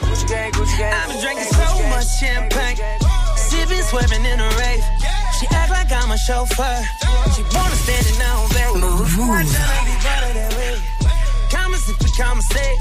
Gucci 0.06 0.28
gang, 0.28 0.52
Gucci 0.52 0.78
gang. 0.78 0.94
I've 0.94 1.08
been 1.08 1.20
drinking 1.20 1.50
so 1.58 1.82
much 1.90 2.06
champagne, 2.20 2.76
sipping, 3.34 3.82
swerving 3.82 4.24
in 4.24 4.38
a 4.38 4.48
rave. 4.62 4.84
She 5.40 5.48
act 5.50 5.72
like 5.72 5.90
I'm 5.90 6.12
a 6.12 6.18
chauffeur. 6.18 6.86
She 7.34 7.42
wanna 7.50 7.74
stand 7.74 8.06
in 8.06 8.16
now, 8.20 8.46
baby. 8.54 8.78
Move, 8.78 9.10
better 11.70 11.86
that 11.86 12.00
way. 12.00 12.16
Conversation. 12.16 12.78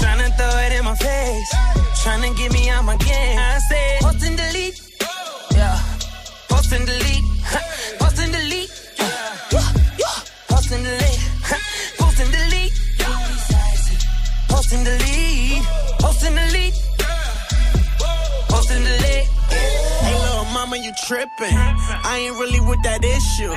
Tryna 0.00 0.36
throw 0.36 0.58
it 0.58 0.72
in 0.72 0.84
my 0.84 0.94
face. 0.96 1.54
Tryna 2.02 2.36
get 2.36 2.52
me 2.52 2.68
out 2.68 2.84
my 2.84 2.96
game. 2.96 3.38
I 3.38 3.58
said, 3.68 4.00
post 4.00 4.26
and 4.26 4.36
delete. 4.36 4.80
Yeah. 5.52 5.78
Post 6.48 6.72
and 6.72 6.86
delete. 6.86 7.24
Post 7.98 8.18
and 8.18 8.32
delete. 8.32 8.70
Post 10.48 10.72
and 10.72 10.84
delete. 10.84 11.20
Post 11.98 12.20
and 12.20 12.32
delete. 12.32 12.72
Post 14.48 14.72
and 14.72 14.84
delete. 14.84 15.64
Post 15.64 15.76
and 15.76 15.85
you 20.86 20.92
tripping. 20.94 21.50
I 21.50 22.30
ain't 22.30 22.38
really 22.38 22.60
with 22.60 22.80
that 22.84 23.02
issue. 23.02 23.50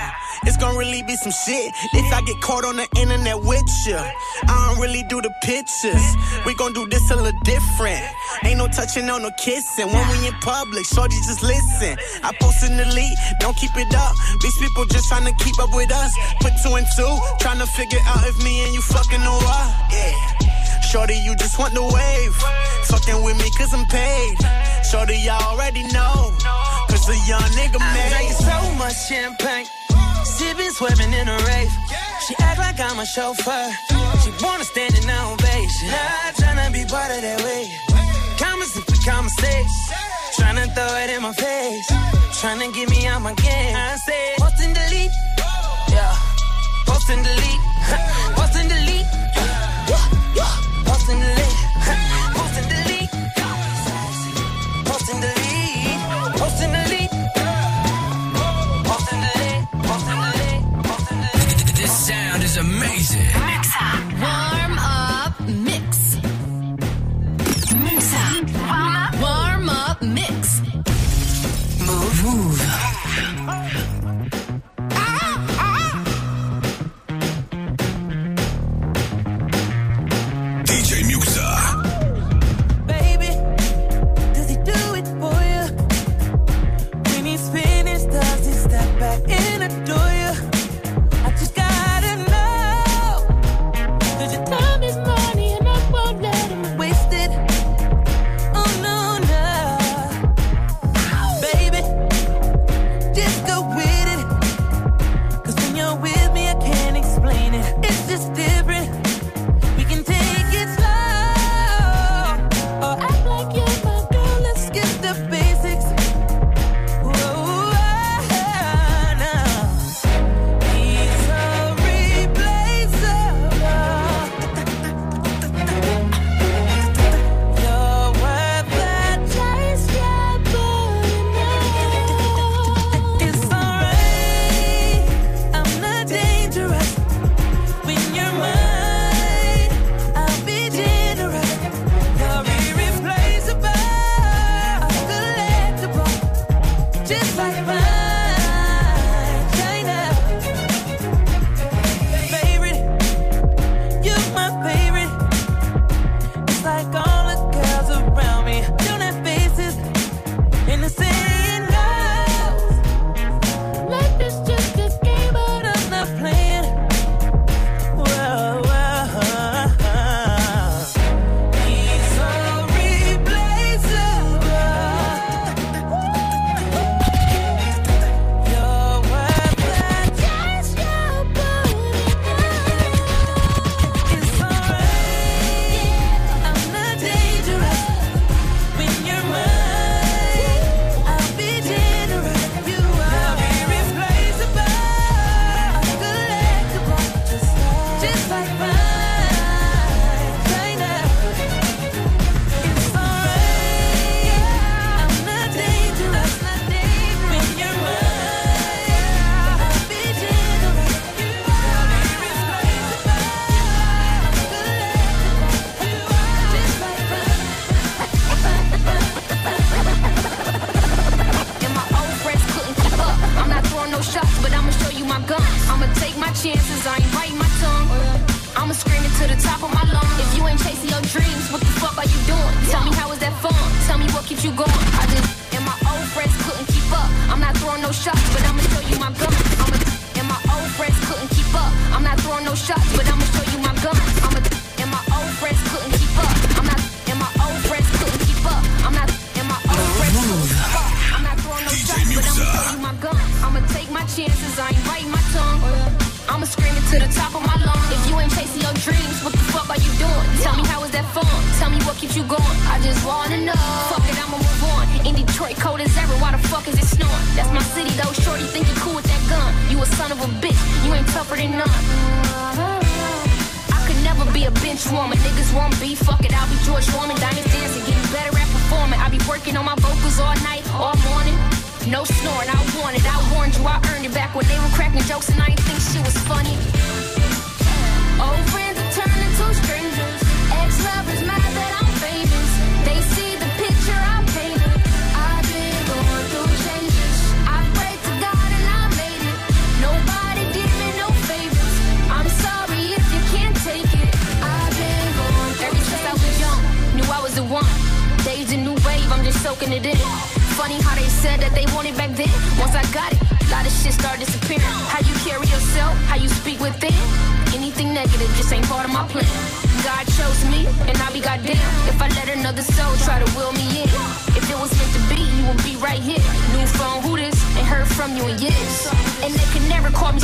It's 0.49 0.57
gonna 0.57 0.77
really 0.77 1.03
be 1.03 1.15
some 1.15 1.31
shit 1.31 1.69
if 1.93 2.07
I 2.09 2.21
get 2.25 2.41
caught 2.41 2.65
on 2.65 2.77
the 2.77 2.89
internet 2.97 3.37
with 3.37 3.69
you. 3.85 4.01
I 4.01 4.55
don't 4.65 4.81
really 4.81 5.03
do 5.03 5.21
the 5.21 5.29
pictures. 5.43 6.01
We 6.45 6.55
gon' 6.55 6.73
do 6.73 6.87
this 6.89 7.11
a 7.11 7.15
little 7.15 7.37
different. 7.45 8.01
Ain't 8.43 8.57
no 8.57 8.67
touching, 8.67 9.05
no 9.05 9.19
no 9.19 9.29
kissing. 9.37 9.93
When 9.93 10.05
we 10.09 10.27
in 10.27 10.33
public, 10.41 10.85
shorty 10.85 11.17
just 11.21 11.43
listen. 11.43 12.01
I 12.23 12.33
post 12.41 12.65
in 12.65 12.77
the 12.77 12.85
lead, 12.89 13.13
don't 13.39 13.55
keep 13.55 13.77
it 13.77 13.93
up. 13.93 14.15
These 14.41 14.57
people 14.57 14.85
just 14.85 15.07
trying 15.07 15.25
to 15.29 15.35
keep 15.43 15.59
up 15.61 15.69
with 15.75 15.91
us. 15.91 16.11
Put 16.41 16.53
two 16.65 16.73
and 16.73 16.87
two, 16.97 17.13
trying 17.39 17.59
to 17.59 17.67
figure 17.67 18.01
out 18.09 18.25
if 18.25 18.41
me 18.43 18.65
and 18.65 18.73
you 18.73 18.81
fucking 18.81 19.21
or 19.21 19.37
what. 19.37 19.69
Yeah. 19.93 20.49
Shorty, 20.89 21.13
you 21.21 21.35
just 21.35 21.59
want 21.59 21.75
the 21.75 21.83
wave. 21.85 22.35
Fucking 22.89 23.21
with 23.21 23.37
me 23.37 23.51
cause 23.53 23.71
I'm 23.71 23.85
paid. 23.85 24.37
Shorty, 24.89 25.17
y'all 25.21 25.53
already 25.53 25.83
know. 25.93 26.33
Cause 26.89 27.07
a 27.09 27.17
young 27.29 27.49
nigga 27.57 27.77
I'm 27.79 27.93
made. 27.93 28.09
drinking 28.09 28.39
so 28.49 28.57
much 28.81 28.97
champagne, 29.07 29.65
sipping, 30.23 30.71
swerving 30.71 31.13
in 31.13 31.27
a 31.27 31.37
rave. 31.49 31.71
She 32.25 32.35
act 32.39 32.59
like 32.59 32.79
I'm 32.79 32.99
a 32.99 33.05
chauffeur. 33.05 33.67
She 34.23 34.31
wanna 34.43 34.63
stand 34.63 34.93
in 34.97 35.07
her 35.07 35.33
ovation. 35.33 35.87
Not 35.89 36.35
tryna 36.39 36.73
be 36.73 36.83
part 36.85 37.11
of 37.11 37.21
that 37.21 37.39
wave. 37.43 37.69
way. 37.69 37.71
Conversation 38.37 38.83
for 38.89 38.97
conversation. 39.09 39.65
Tryna 40.37 40.65
throw 40.75 40.93
it 41.03 41.09
in 41.15 41.21
my 41.21 41.33
face. 41.33 41.87
Tryna 42.39 42.73
get 42.73 42.89
me 42.89 43.07
out 43.07 43.21
my 43.21 43.33
game. 43.33 43.75
I 43.75 43.95
said, 44.05 44.37
post 44.39 44.61
and 44.63 44.73
delete. 44.75 45.11
Yeah. 45.89 46.15
Post 46.87 47.09
and 47.09 47.23
delete. 47.23 47.61
Post 48.37 48.55
and 48.55 48.69
delete. 48.69 48.88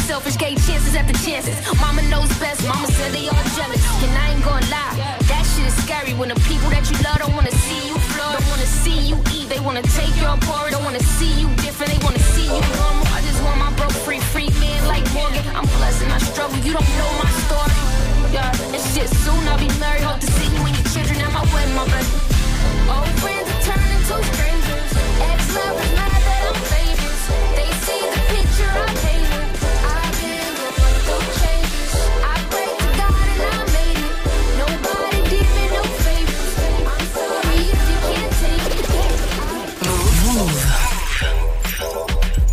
Selfish, 0.05 0.37
gave 0.37 0.57
chances 0.67 0.93
after 0.95 1.17
chances. 1.25 1.57
Mama 1.81 2.01
knows 2.13 2.29
best, 2.37 2.61
mama 2.67 2.87
said 2.87 3.11
they 3.11 3.25
all 3.25 3.45
jealous. 3.57 3.81
And 4.05 4.13
I 4.13 4.37
ain't 4.37 4.45
gonna 4.45 4.69
lie, 4.69 4.93
that 5.25 5.43
shit 5.49 5.65
is 5.65 5.75
scary 5.81 6.13
when 6.13 6.29
the 6.29 6.39
people 6.45 6.69
that 6.69 6.85
you 6.85 6.95
love 7.01 7.17
don't 7.25 7.33
wanna 7.33 7.51
see 7.65 7.89
you 7.89 7.97
flourish. 8.13 8.37
Don't 8.37 8.49
wanna 8.53 8.69
see 8.69 8.99
you 9.09 9.17
eat, 9.33 9.49
they 9.49 9.59
wanna 9.59 9.81
take 9.97 10.13
your 10.21 10.37
part. 10.45 10.71
Don't 10.71 10.85
wanna 10.85 11.01
see 11.17 11.33
you 11.41 11.49
different, 11.65 11.89
they 11.89 12.01
wanna 12.05 12.21
see 12.33 12.45
you 12.45 12.61
normal. 12.77 13.07
I 13.17 13.19
just 13.25 13.41
want 13.41 13.57
my 13.57 13.73
broke 13.81 13.97
free, 14.05 14.21
free 14.33 14.49
man 14.61 14.85
like 14.85 15.05
Morgan. 15.17 15.41
I'm 15.57 15.65
blessed 15.81 16.03
and 16.05 16.13
I 16.13 16.19
struggle, 16.21 16.57
you 16.61 16.73
don't 16.77 16.91
know 17.01 17.11
my 17.25 17.31
story. 17.49 17.75
Yeah, 18.29 18.73
and 18.73 18.81
shit, 18.93 19.09
soon 19.25 19.41
I'll 19.49 19.57
be 19.57 19.71
married. 19.81 20.05
Hope 20.05 20.21
to 20.21 20.29
see 20.37 20.49
you 20.53 20.61
and 20.69 20.75
your 20.77 20.87
children 20.93 21.17
at 21.25 21.33
my 21.33 21.43
wedding, 21.49 21.73
my 21.73 21.85
baby. 21.89 22.13
Old 22.93 23.09
friends 23.21 23.49
are 23.53 23.61
turning 23.73 24.01
to 24.09 24.15
strangers. 24.29 24.91
Ex-lovers 25.33 26.14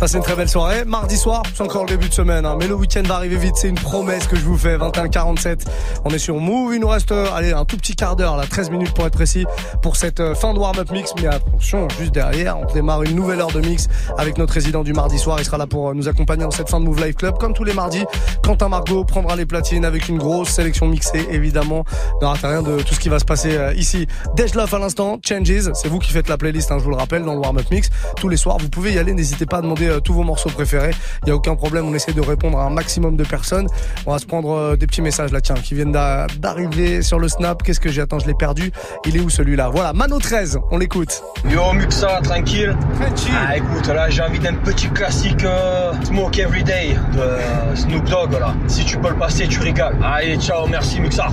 Passez 0.03 0.17
une 0.17 0.23
très 0.23 0.35
belle 0.35 0.49
soirée. 0.49 0.83
Mardi 0.83 1.15
soir, 1.15 1.43
c'est 1.55 1.63
encore 1.63 1.85
le 1.85 1.91
début 1.91 2.09
de 2.09 2.13
semaine, 2.13 2.45
hein, 2.45 2.57
mais 2.59 2.67
le 2.67 2.75
week-end 2.75 3.03
va 3.05 3.15
arriver 3.15 3.37
vite. 3.37 3.53
C'est 3.55 3.69
une 3.69 3.75
promesse 3.75 4.27
que 4.27 4.35
je 4.35 4.41
vous 4.41 4.57
fais. 4.57 4.75
21-47. 4.75 5.63
On 6.03 6.09
est 6.09 6.17
sur 6.17 6.35
Move. 6.41 6.75
Il 6.75 6.81
nous 6.81 6.89
reste, 6.89 7.13
euh, 7.13 7.25
allez, 7.33 7.53
un 7.53 7.63
tout 7.63 7.77
petit 7.77 7.95
quart 7.95 8.17
d'heure, 8.17 8.35
là, 8.35 8.45
13 8.45 8.69
minutes 8.69 8.93
pour 8.93 9.05
être 9.05 9.13
précis, 9.13 9.45
pour 9.81 9.95
cette 9.95 10.19
euh, 10.19 10.35
fin 10.35 10.53
de 10.53 10.59
warm-up 10.59 10.91
mix. 10.91 11.13
Mais 11.21 11.27
attention, 11.27 11.87
juste 11.97 12.13
derrière, 12.13 12.59
on 12.59 12.65
démarre 12.73 13.03
une 13.03 13.15
nouvelle 13.15 13.39
heure 13.39 13.53
de 13.53 13.61
mix 13.61 13.87
avec 14.17 14.37
notre 14.37 14.53
résident 14.55 14.83
du 14.83 14.91
mardi 14.91 15.17
soir. 15.17 15.37
Il 15.39 15.45
sera 15.45 15.57
là 15.57 15.67
pour 15.67 15.87
euh, 15.87 15.93
nous 15.93 16.09
accompagner 16.09 16.43
dans 16.43 16.51
cette 16.51 16.69
fin 16.69 16.81
de 16.81 16.85
Move 16.85 17.01
Live 17.01 17.15
Club, 17.15 17.37
comme 17.37 17.53
tous 17.53 17.63
les 17.63 17.73
mardis. 17.73 18.03
Quentin 18.43 18.67
Margot 18.67 19.05
prendra 19.05 19.37
les 19.37 19.45
platines 19.45 19.85
avec 19.85 20.09
une 20.09 20.17
grosse 20.17 20.49
sélection 20.49 20.85
mixée, 20.85 21.25
évidemment. 21.31 21.85
Ne 22.21 22.27
ratez 22.27 22.47
rien 22.47 22.61
de 22.61 22.81
tout 22.81 22.93
ce 22.93 22.99
qui 22.99 23.07
va 23.07 23.19
se 23.19 23.25
passer 23.25 23.57
ici. 23.77 24.07
Dej 24.35 24.53
Love 24.53 24.75
à 24.75 24.79
l'instant, 24.79 25.17
Changes. 25.25 25.71
C'est 25.75 25.87
vous 25.87 25.99
qui 25.99 26.11
faites 26.11 26.27
la 26.27 26.37
playlist, 26.37 26.73
hein, 26.73 26.75
je 26.77 26.83
vous 26.83 26.89
le 26.89 26.97
rappelle, 26.97 27.23
dans 27.23 27.35
le 27.35 27.39
warm-up 27.39 27.71
mix. 27.71 27.89
Tous 28.17 28.27
les 28.27 28.35
soirs, 28.35 28.57
vous 28.57 28.67
pouvez 28.67 28.91
y 28.91 28.99
aller. 28.99 29.13
N'hésitez 29.13 29.45
pas 29.45 29.59
à 29.59 29.61
demander 29.61 29.92
euh, 29.93 29.99
tous 29.99 30.13
vos 30.13 30.23
morceaux 30.23 30.49
préférés. 30.49 30.91
Il 31.23 31.29
y 31.29 31.31
a 31.31 31.35
aucun 31.35 31.55
problème. 31.55 31.85
On 31.87 31.93
essaie 31.93 32.13
de 32.13 32.21
répondre 32.21 32.59
à 32.59 32.63
un 32.65 32.69
maximum 32.69 33.15
de 33.15 33.23
personnes. 33.23 33.67
On 34.05 34.11
va 34.11 34.19
se 34.19 34.25
prendre 34.25 34.51
euh, 34.55 34.75
des 34.75 34.87
petits 34.87 35.01
messages 35.01 35.31
là, 35.31 35.41
tiens, 35.41 35.55
qui 35.55 35.73
viennent 35.75 35.91
d'a- 35.91 36.27
d'arriver 36.37 37.01
sur 37.01 37.19
le 37.19 37.27
snap. 37.29 37.63
Qu'est-ce 37.63 37.79
que 37.79 37.89
j'ai? 37.89 38.01
Attends, 38.01 38.19
je 38.19 38.27
l'ai 38.27 38.33
perdu. 38.33 38.71
Il 39.05 39.15
est 39.17 39.21
où 39.21 39.29
celui-là? 39.29 39.69
Voilà, 39.69 39.93
Mano 39.93 40.19
13. 40.19 40.59
On 40.71 40.77
l'écoute. 40.77 41.23
Yo 41.49 41.71
Muxa, 41.73 42.19
tranquille 42.23 42.75
Tranquille 42.99 43.33
Ah 43.47 43.57
écoute, 43.57 43.87
là 43.87 44.09
j'ai 44.09 44.21
envie 44.21 44.39
d'un 44.39 44.53
petit 44.55 44.87
classique 44.89 45.43
euh, 45.43 45.91
Smoke 46.03 46.37
Everyday 46.39 46.95
de 47.15 47.75
Snoop 47.75 48.05
Dogg 48.09 48.31
là. 48.39 48.53
Si 48.67 48.83
tu 48.85 48.97
peux 48.97 49.09
le 49.09 49.15
passer, 49.15 49.47
tu 49.47 49.59
régales. 49.59 49.97
Allez, 50.03 50.37
ciao, 50.37 50.67
merci 50.67 50.99
Muxa. 50.99 51.27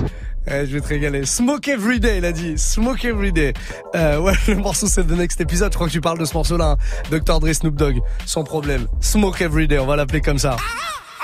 Je 0.47 0.53
vais 0.65 0.81
te 0.81 0.87
régaler. 0.87 1.25
Smoke 1.25 1.67
Everyday, 1.69 2.17
il 2.17 2.25
a 2.25 2.31
dit. 2.31 2.57
Smoke 2.57 3.05
Everyday. 3.05 3.53
Euh, 3.95 4.19
ouais, 4.19 4.33
le 4.47 4.55
morceau 4.55 4.87
c'est 4.87 5.03
The 5.03 5.11
Next 5.11 5.39
Episode. 5.39 5.71
Je 5.71 5.75
crois 5.75 5.87
que 5.87 5.91
tu 5.93 6.01
parles 6.01 6.17
de 6.19 6.25
ce 6.25 6.33
morceau-là. 6.33 6.75
hein. 6.77 6.77
Dr. 7.11 7.39
Dre, 7.39 7.53
Snoop 7.53 7.75
Dogg. 7.75 7.99
Sans 8.25 8.43
problème. 8.43 8.87
Smoke 8.99 9.41
Everyday, 9.43 9.77
on 9.79 9.85
va 9.85 9.95
l'appeler 9.95 10.21
comme 10.21 10.39
ça. 10.39 10.55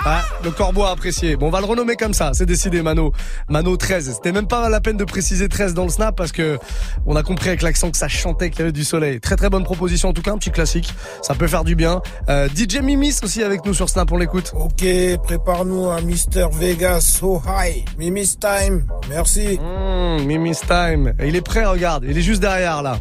Ah, 0.06 0.24
le 0.44 0.52
corbeau 0.52 0.84
a 0.84 0.92
apprécié. 0.92 1.36
Bon, 1.36 1.48
on 1.48 1.50
va 1.50 1.60
le 1.60 1.66
renommer 1.66 1.96
comme 1.96 2.14
ça. 2.14 2.32
C'est 2.34 2.46
décidé, 2.46 2.82
Mano. 2.82 3.12
Mano 3.50 3.76
13. 3.76 4.14
C'était 4.16 4.32
même 4.32 4.48
pas 4.48 4.70
la 4.70 4.80
peine 4.80 4.98
de 4.98 5.04
préciser 5.04 5.50
13 5.50 5.74
dans 5.74 5.84
le 5.84 5.90
snap 5.90 6.16
parce 6.16 6.32
que 6.32 6.60
on 7.06 7.16
a 7.16 7.24
compris 7.24 7.50
avec 7.50 7.62
l'accent 7.62 7.92
que 7.92 7.98
ça 7.98 8.08
chantait 8.08 8.50
qu'il 8.50 8.60
y 8.60 8.62
avait 8.64 8.72
du 8.72 8.84
soleil. 8.84 9.20
Très 9.20 9.36
très 9.36 9.50
bonne 9.50 9.64
proposition 9.64 10.10
en 10.10 10.14
tout 10.14 10.22
cas, 10.22 10.32
un 10.32 10.38
petit 10.38 10.52
classique. 10.52 10.94
Ça 11.22 11.36
peut 11.36 11.48
faire 11.48 11.64
du 11.64 11.76
bien. 11.76 12.02
Euh, 12.30 12.48
DJ 12.48 12.78
Mimis 12.82 13.20
aussi 13.24 13.44
avec 13.44 13.66
nous 13.66 13.74
sur 13.74 13.90
Snap, 13.90 14.12
on 14.12 14.18
l'écoute. 14.18 14.54
Ok, 14.56 14.86
prépare-nous 15.24 15.90
à 15.90 16.02
Mr. 16.02 16.48
Vegas 16.54 17.02
So 17.02 17.42
High. 17.48 17.84
Mimis 17.98 18.38
Time, 18.40 18.86
merci. 19.10 19.60
Mmh, 19.60 20.24
Mimis 20.26 20.58
Time. 20.68 21.14
Et 21.20 21.28
il 21.28 21.36
est 21.36 21.42
prêt, 21.42 21.66
regarde. 21.66 22.06
Il 22.08 22.18
est 22.18 22.22
juste 22.22 22.42
derrière, 22.42 22.82
là. 22.82 23.00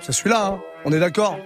C'est 0.00 0.12
celui-là, 0.12 0.46
hein. 0.46 0.60
On 0.84 0.92
est 0.92 1.00
d'accord? 1.00 1.36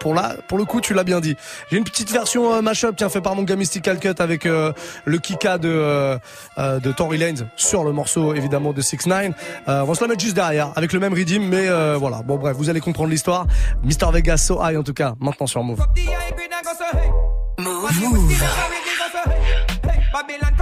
Pour, 0.00 0.14
là, 0.14 0.36
pour 0.48 0.58
le 0.58 0.64
coup, 0.64 0.80
tu 0.80 0.94
l'as 0.94 1.04
bien 1.04 1.20
dit. 1.20 1.36
J'ai 1.70 1.76
une 1.76 1.84
petite 1.84 2.10
version 2.10 2.52
euh, 2.54 2.62
mashup, 2.62 2.96
tiens, 2.96 3.08
fait 3.08 3.20
par 3.20 3.34
mon 3.34 3.42
gars 3.42 3.56
Mystical 3.56 3.98
Cut 3.98 4.14
avec 4.18 4.46
euh, 4.46 4.72
le 5.04 5.18
Kika 5.18 5.58
de, 5.58 5.68
euh, 5.68 6.18
euh, 6.58 6.80
de 6.80 6.92
Tory 6.92 7.18
Lanez 7.18 7.42
sur 7.56 7.84
le 7.84 7.92
morceau, 7.92 8.34
évidemment, 8.34 8.72
de 8.72 8.80
6 8.80 9.06
9 9.06 9.30
euh, 9.68 9.80
On 9.82 9.84
va 9.84 9.94
se 9.94 10.00
la 10.00 10.08
mettre 10.08 10.20
juste 10.20 10.34
derrière, 10.34 10.72
avec 10.76 10.92
le 10.92 11.00
même 11.00 11.12
rythme, 11.12 11.44
mais 11.44 11.68
euh, 11.68 11.96
voilà. 11.98 12.22
Bon, 12.22 12.36
bref, 12.36 12.56
vous 12.56 12.70
allez 12.70 12.80
comprendre 12.80 13.10
l'histoire. 13.10 13.46
Mr. 13.82 14.12
Vegas, 14.12 14.38
so 14.38 14.60
high, 14.62 14.76
en 14.76 14.82
tout 14.82 14.94
cas, 14.94 15.14
maintenant 15.20 15.46
sur 15.46 15.62
Move. 15.62 15.80
Move. 17.58 18.32
Babylon 20.12 20.54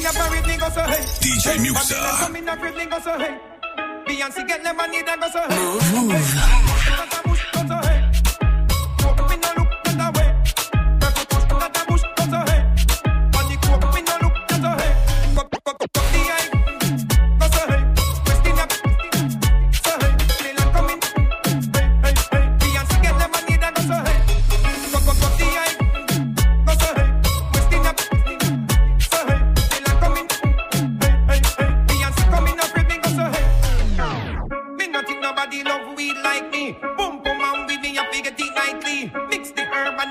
The 0.00 0.08
parade 0.08 0.58
go 0.58 0.68
so 0.70 0.82
hey. 0.82 1.04
DJ. 1.20 1.58
Babylon 1.74 2.16
come 2.18 2.36
in 2.36 2.44
grade 2.44 2.76
me 2.76 2.86
go 2.86 2.98
so 3.00 3.18
hey. 3.18 3.38
Beyonce 4.06 4.46
get 4.48 4.62
them 4.64 4.76
money 4.76 4.98
and 4.98 5.20
go 5.20 5.28
so 5.28 5.40
hey. 5.48 5.56
Move, 5.56 6.08
move. 6.08 6.61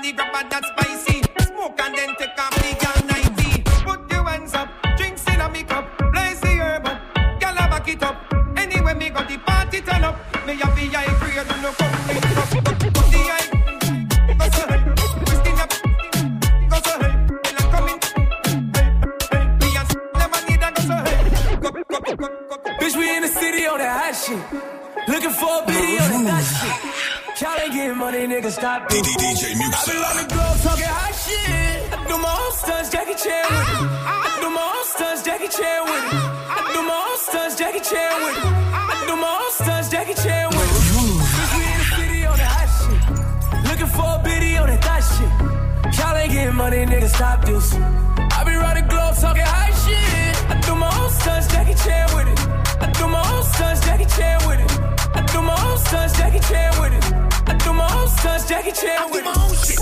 The 0.02 0.12
grabber 0.12 0.48
that's 0.50 0.68
spicy. 0.68 1.22
Smoke 1.46 1.80
and 1.80 1.94
then 1.96 2.14
take 2.18 2.38
off 2.38 2.54
the 2.56 2.74
gal 2.80 2.98
90. 3.06 3.62
Put 3.84 4.10
your 4.10 4.24
hands 4.24 4.54
up, 4.54 4.68
drinks 4.96 5.24
in 5.28 5.40
a 5.40 5.48
me 5.48 5.62
cup, 5.62 5.86
blaze 6.12 6.40
the 6.40 6.48
herb 6.48 6.86
up, 6.86 7.00
gal 7.38 7.54
a 7.54 7.68
back 7.70 7.88
it 7.88 8.02
up. 8.02 8.16
Anyway, 8.56 8.94
me 8.94 9.10
got 9.10 9.28
the 9.28 9.38
party 9.38 9.80
turn 9.80 10.04
up. 10.04 10.16
Me 10.46 10.54
have 10.56 10.74
the 10.74 10.86
high 10.88 11.06
grade, 11.20 11.46
do 11.48 11.56
no 11.62 11.72
come 11.72 11.92
me 12.06 12.14
up. 12.18 12.24
Got 12.92 13.06
the 13.12 13.20
high, 13.30 13.46
go 14.38 14.46
so 14.50 14.62
high, 14.66 14.82
twisting 15.24 15.60
up, 15.62 15.70
go 16.70 16.76
so 16.82 16.92
high. 16.98 17.14
Well, 17.44 17.56
I'm 17.58 17.66
coming, 17.72 17.98
hey, 18.74 18.86
hey. 19.30 19.44
Me 19.60 19.68
and 19.78 19.88
lemonade 20.18 20.62
and 20.62 20.74
go 20.76 20.82
so 20.82 20.94
high. 20.98 21.20
Go, 21.62 21.68
go, 21.70 21.82
go, 21.82 21.98
go, 22.00 22.26
go. 22.26 22.70
Bitch, 22.80 22.96
we 22.98 23.04
in 23.16 23.22
the 23.22 23.28
city 23.28 23.62
on 23.66 23.78
that 23.78 23.92
hot 24.02 24.14
shit. 24.18 24.42
Looking 25.08 25.30
for 25.30 25.62
a 25.62 25.66
video 25.66 26.02
on 26.16 26.24
that 26.24 26.42
shit. 26.42 26.76
Y'all 27.40 27.58
ain't 27.58 27.72
getting 27.72 27.98
money, 27.98 28.26
nigga, 28.26 28.50
stop 28.52 28.86
it. 28.90 29.41
Been 29.92 30.00
on 30.00 30.16
the 30.16 30.24
globe 30.24 30.56
talking 30.64 30.88
hot 30.88 31.12
shit. 31.12 31.84
I 31.92 32.00
do 32.08 32.16
my 32.16 32.32
own 32.32 32.52
stunts, 32.56 32.88
Jackie 32.88 33.12
Chan 33.12 33.44
with 33.44 33.68
it. 33.76 33.92
I 34.08 34.40
do 34.40 34.48
my 34.48 34.64
own 34.72 34.84
stunts, 34.88 35.20
Jackie 35.20 35.52
Chan 35.52 35.80
with 35.84 36.04
it. 36.08 36.16
I 36.48 36.60
do 36.72 36.80
my 36.80 36.96
own 36.96 37.18
stunts, 37.20 37.54
Jackie 37.60 37.84
Chan 37.84 38.12
with 38.24 38.40
it. 38.40 38.48
I 38.72 39.04
do 39.04 39.14
my 39.20 39.28
own 39.36 39.52
stunts, 39.52 39.88
Jackie 39.92 40.16
Chan 40.16 40.48
with 40.48 40.64
it. 40.64 40.80
Bitch, 41.36 41.52
we 41.60 41.64
in 41.68 41.76
the 41.76 41.88
city 41.92 42.24
on 42.24 42.36
that 42.40 42.52
hot 42.56 42.68
shit. 42.72 43.00
Looking 43.68 43.90
for 43.92 44.08
a 44.16 44.18
video 44.24 44.64
on 44.64 44.68
that 44.72 44.80
thot 44.80 45.04
shit. 45.12 45.28
Y'all 46.00 46.16
ain't 46.16 46.32
getting 46.32 46.56
money, 46.56 46.88
nigga, 46.88 47.08
stop 47.12 47.44
this. 47.44 47.76
I 47.76 48.40
be 48.48 48.54
running 48.56 48.88
globe 48.88 49.14
talking 49.20 49.44
hot 49.44 49.76
shit. 49.76 50.32
I 50.48 50.56
do 50.64 50.72
my 50.74 50.88
own 50.88 51.10
stunts, 51.20 51.52
Jackie 51.52 51.76
Chan 51.84 52.16
with 52.16 52.32
it. 52.32 52.40
I 52.80 52.88
do 52.96 53.04
my 53.12 53.20
own 53.28 53.44
stunts, 53.44 53.84
Jackie 53.84 54.08
Chan 54.16 54.40
with 54.48 54.60
it. 54.64 54.72
I 55.12 55.20
do 55.28 55.42
my 55.44 55.52
own 55.68 55.76
stunts, 55.84 56.16
Jackie 56.16 56.40
Chan 56.48 56.80
with 56.80 56.96
it. 56.96 57.04
I 57.44 57.52
do 57.60 57.72
my 57.76 57.84
own 57.92 58.08
stunts, 58.08 58.48
Jackie 58.48 58.72
Chan 58.72 59.12
with 59.12 59.20
it. 59.20 59.28
I 59.28 59.28
do 59.28 59.28
my 59.28 59.36
own 59.44 59.54
shit. 59.60 59.81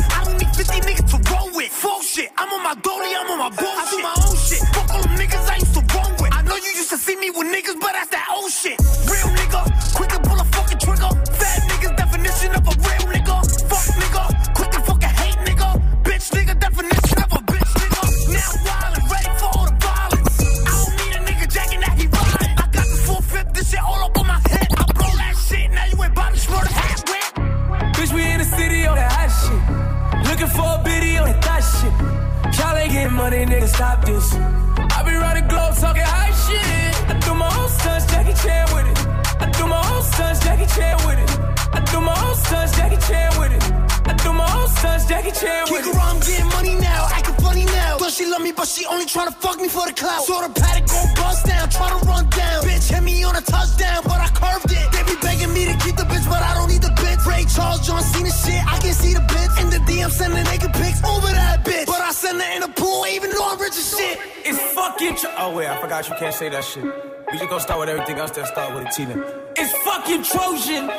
Shit, 58.44 58.62
I 58.66 58.78
can 58.78 58.94
see 58.94 59.14
the 59.14 59.20
bitch. 59.20 59.60
In 59.60 59.70
the 59.70 59.80
DM, 59.90 60.10
sending 60.10 60.44
naked 60.44 60.72
pics 60.72 61.02
over 61.04 61.26
that 61.28 61.64
bitch. 61.64 61.86
But 61.86 62.00
I 62.00 62.12
send 62.12 62.40
her 62.40 62.50
in 62.56 62.62
the 62.62 62.68
pool, 62.68 63.06
even 63.06 63.30
though 63.30 63.46
I'm 63.50 63.58
rich 63.60 63.76
as 63.76 63.96
shit. 63.98 64.18
It's 64.44 64.58
fucking. 64.74 65.16
Tro- 65.16 65.34
oh 65.38 65.54
wait, 65.56 65.68
I 65.68 65.80
forgot 65.80 66.08
you 66.08 66.14
can't 66.18 66.34
say 66.34 66.48
that 66.48 66.64
shit. 66.64 66.84
We 66.84 67.38
just 67.38 67.48
gonna 67.50 67.60
start 67.60 67.80
with 67.80 67.88
everything 67.88 68.18
else. 68.18 68.30
Then 68.32 68.46
start 68.46 68.74
with 68.74 68.86
a 68.86 68.90
Tina. 68.90 69.14
It's 69.56 69.72
fucking 69.84 70.22
Trojan. 70.24 70.90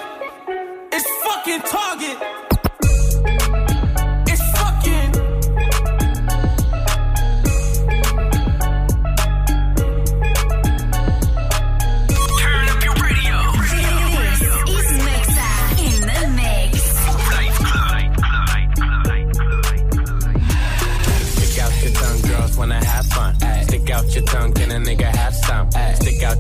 It's 0.92 1.08
fucking 1.24 1.62
Target. 1.62 2.61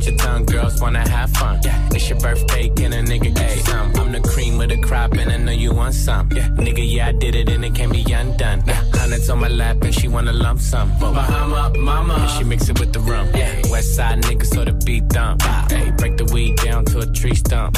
Out 0.02 0.08
your 0.08 0.18
tongue, 0.18 0.45
girls 0.45 0.82
wanna 0.82 1.08
have 1.08 1.30
fun. 1.32 1.60
It's 1.91 2.10
your 2.10 2.20
birthday, 2.20 2.70
can 2.70 2.93
a 2.93 2.97
nigga 2.97 3.34
get 3.36 3.56
you 3.56 3.64
some? 3.64 3.95
I'm 3.95 4.12
the 4.12 4.22
cream 4.22 4.60
of 4.60 4.70
the 4.70 4.78
crop, 4.78 5.14
and 5.14 5.32
I 5.32 5.38
know 5.38 5.52
you 5.52 5.74
want 5.74 5.93
some. 5.93 6.30
Yeah. 6.32 6.47
Nigga, 6.49 6.84
yeah, 6.84 7.08
I 7.08 7.12
did 7.12 7.36
it, 7.36 7.49
and 7.49 7.64
it 7.64 7.76
can't 7.76 7.91
be 7.91 8.04
undone. 8.12 8.62
Hundreds 8.93 9.30
on 9.30 9.39
my 9.39 9.47
lap, 9.47 9.82
and 9.82 9.93
she 9.93 10.08
wanna 10.08 10.34
lump 10.34 10.60
sum. 10.60 10.89
Bahama, 10.99 11.78
mama, 11.78 12.14
and 12.14 12.30
she 12.32 12.43
mix 12.43 12.70
it 12.70 12.80
with 12.80 12.93
the 12.93 12.99
rum. 12.99 13.28
Yeah. 13.36 13.62
West 13.70 13.95
side 13.95 14.22
nigga, 14.24 14.45
so 14.45 14.64
the 14.64 14.74
beat 14.86 15.08
dump. 15.10 15.41
Hey, 15.70 15.91
break 15.91 16.18
the 16.18 16.26
weed 16.34 16.56
down 16.58 16.86
to 16.86 16.99
a 16.99 17.06
tree 17.06 17.36
stump. 17.36 17.78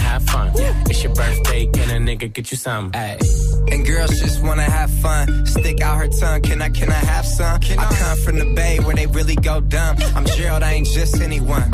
have 0.00 0.22
fun. 0.24 0.52
It's 0.90 1.02
your 1.02 1.14
birthday, 1.14 1.66
can 1.66 1.90
a 1.90 2.12
nigga 2.12 2.32
get 2.32 2.50
you 2.50 2.56
some? 2.56 2.90
And 2.94 3.86
girls 3.86 4.10
just 4.18 4.42
wanna 4.42 4.62
have 4.62 4.90
fun. 5.00 5.46
Stick 5.46 5.80
out 5.80 5.96
her 5.98 6.08
tongue, 6.08 6.42
can 6.42 6.60
I, 6.62 6.68
can 6.70 6.90
I 6.90 6.94
have 7.12 7.26
some? 7.26 7.60
Can 7.60 7.78
I 7.78 7.84
come 7.84 8.18
from 8.18 8.38
the 8.38 8.52
bay 8.54 8.78
where 8.80 8.94
they 8.94 9.06
really 9.06 9.36
go 9.36 9.60
dumb. 9.60 9.96
I'm 10.14 10.24
Gerald, 10.24 10.62
I 10.62 10.72
ain't 10.72 10.86
just 10.86 11.20
anyone. 11.20 11.70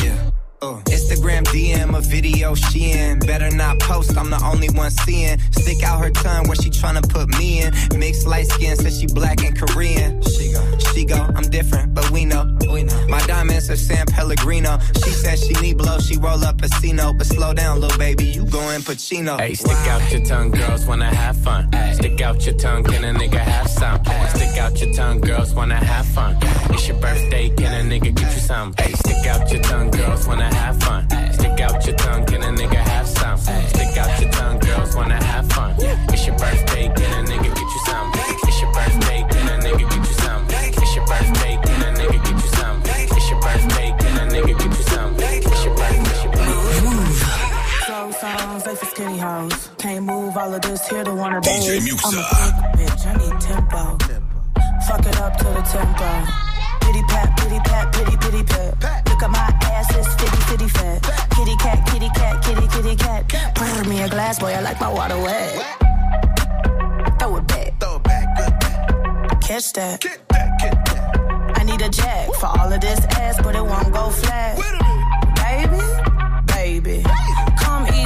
Uh, 0.62 0.80
Instagram 0.86 1.44
DM 1.44 1.96
a 1.96 2.00
video 2.00 2.54
she 2.54 2.92
in. 2.92 3.18
Better 3.20 3.54
not 3.54 3.78
post, 3.80 4.16
I'm 4.16 4.30
the 4.30 4.42
only 4.42 4.70
one 4.70 4.90
seeing. 4.90 5.38
Stick 5.52 5.82
out 5.82 6.02
her 6.02 6.10
tongue 6.10 6.46
where 6.48 6.56
she 6.56 6.70
tryna 6.70 7.06
put 7.08 7.28
me 7.38 7.62
in. 7.62 7.72
Mixed 7.98 8.26
light 8.26 8.46
skin, 8.46 8.74
says 8.76 8.98
she 8.98 9.06
black 9.06 9.44
and 9.44 9.58
Korean. 9.58 10.22
She 10.22 10.52
go, 10.52 10.78
she 10.78 11.04
go, 11.04 11.16
I'm 11.16 11.48
different, 11.50 11.94
Diamonds 13.66 13.86
San 13.86 14.06
Pellegrino. 14.06 14.78
She 15.04 15.10
says 15.10 15.44
she 15.44 15.52
need 15.60 15.78
blow, 15.78 15.98
she 15.98 16.16
roll 16.18 16.44
up 16.44 16.62
a 16.62 16.68
Casino. 16.68 17.12
But 17.12 17.26
slow 17.26 17.52
down, 17.52 17.80
little 17.80 17.98
baby, 17.98 18.24
you 18.24 18.44
going 18.46 18.80
Pacino. 18.82 19.38
Hey, 19.40 19.54
stick 19.54 19.88
out 19.88 20.12
your 20.12 20.24
tongue, 20.24 20.50
girls 20.50 20.86
wanna 20.86 21.12
have 21.14 21.36
fun. 21.38 21.70
Stick 21.94 22.20
out 22.20 22.44
your 22.46 22.56
tongue, 22.56 22.84
can 22.84 23.04
a 23.04 23.18
nigga 23.18 23.38
have 23.38 23.68
some? 23.68 24.00
Stick 24.34 24.58
out 24.58 24.80
your 24.80 24.92
tongue, 24.94 25.20
girls 25.20 25.54
wanna 25.54 25.76
have 25.76 26.06
fun. 26.06 26.38
It's 26.70 26.86
your 26.88 26.98
birthday, 27.00 27.48
can 27.50 27.72
a 27.86 27.90
nigga 27.90 28.14
get 28.14 28.34
you 28.34 28.40
some? 28.40 28.74
Hey, 28.78 28.92
stick 28.92 29.26
out 29.26 29.50
your 29.50 29.62
tongue, 29.62 29.90
girls 29.90 30.26
wanna 30.26 30.54
have 30.54 30.80
fun. 30.82 31.08
Stick 31.32 31.60
out 31.60 31.86
your 31.86 31.96
tongue, 31.96 32.24
can 32.26 32.42
a 32.42 32.52
nigga 32.52 32.82
have 32.92 33.08
some? 33.08 33.38
Stick 33.38 33.96
out 33.96 34.20
your 34.20 34.30
tongue, 34.30 34.58
girls 34.60 34.94
wanna 34.94 35.22
have 35.22 35.50
fun. 35.52 35.74
It's 36.12 36.26
your 36.26 36.36
birthday, 36.38 36.86
can 36.94 37.24
a 37.24 37.28
nigga 37.28 37.54
get 37.54 37.58
you 37.58 37.80
some? 37.86 38.45
Skinny 48.96 49.18
hoes. 49.18 49.68
Can't 49.76 50.06
move 50.06 50.34
all 50.38 50.54
of 50.54 50.62
this 50.62 50.88
here 50.88 51.04
to 51.04 51.14
wanna 51.14 51.40
babe. 51.42 51.82
I'm 52.02 52.16
a 52.16 52.24
big 52.32 52.88
bitch, 52.88 53.06
I 53.06 53.12
need 53.20 53.40
tempo. 53.42 53.98
Fuck 54.88 55.04
it 55.04 55.20
up 55.20 55.36
to 55.36 55.44
the 55.44 55.62
tempo. 55.74 56.08
Pity 56.80 57.02
pat, 57.12 57.28
pity 57.36 57.58
pat, 57.68 57.92
pity 57.92 58.16
pity 58.16 58.42
pat. 58.42 59.06
Look 59.10 59.22
at 59.22 59.30
my 59.30 59.52
ass, 59.76 59.94
it's 59.94 60.08
fitty 60.14 60.40
fitty 60.48 60.68
fat. 60.68 61.02
Kitty 61.36 61.56
cat, 61.56 61.86
kitty 61.90 62.08
cat, 62.08 62.42
kitty 62.42 62.66
kitty 62.68 62.96
cat. 62.96 63.28
Pour 63.54 63.84
me 63.84 64.00
a 64.00 64.08
glass, 64.08 64.38
boy, 64.38 64.52
I 64.54 64.60
like 64.60 64.80
my 64.80 64.90
water 64.90 65.18
wet. 65.18 65.52
Throw 67.18 67.36
it 67.36 67.46
back. 67.48 67.78
Throw 67.78 67.96
it 67.96 68.02
back, 68.02 68.26
good 68.38 68.54
back. 68.60 69.40
Catch 69.42 69.74
that. 69.74 70.06
I 71.54 71.62
need 71.64 71.82
a 71.82 71.90
jack 71.90 72.32
for 72.40 72.46
all 72.46 72.72
of 72.72 72.80
this 72.80 73.00
ass, 73.20 73.36
but 73.42 73.54
it 73.54 73.62
won't 73.62 73.92
go 73.92 74.08
flat. 74.08 74.56
Baby, 74.56 74.80
baby, 75.36 75.82
come 75.82 75.84
eat 75.84 75.95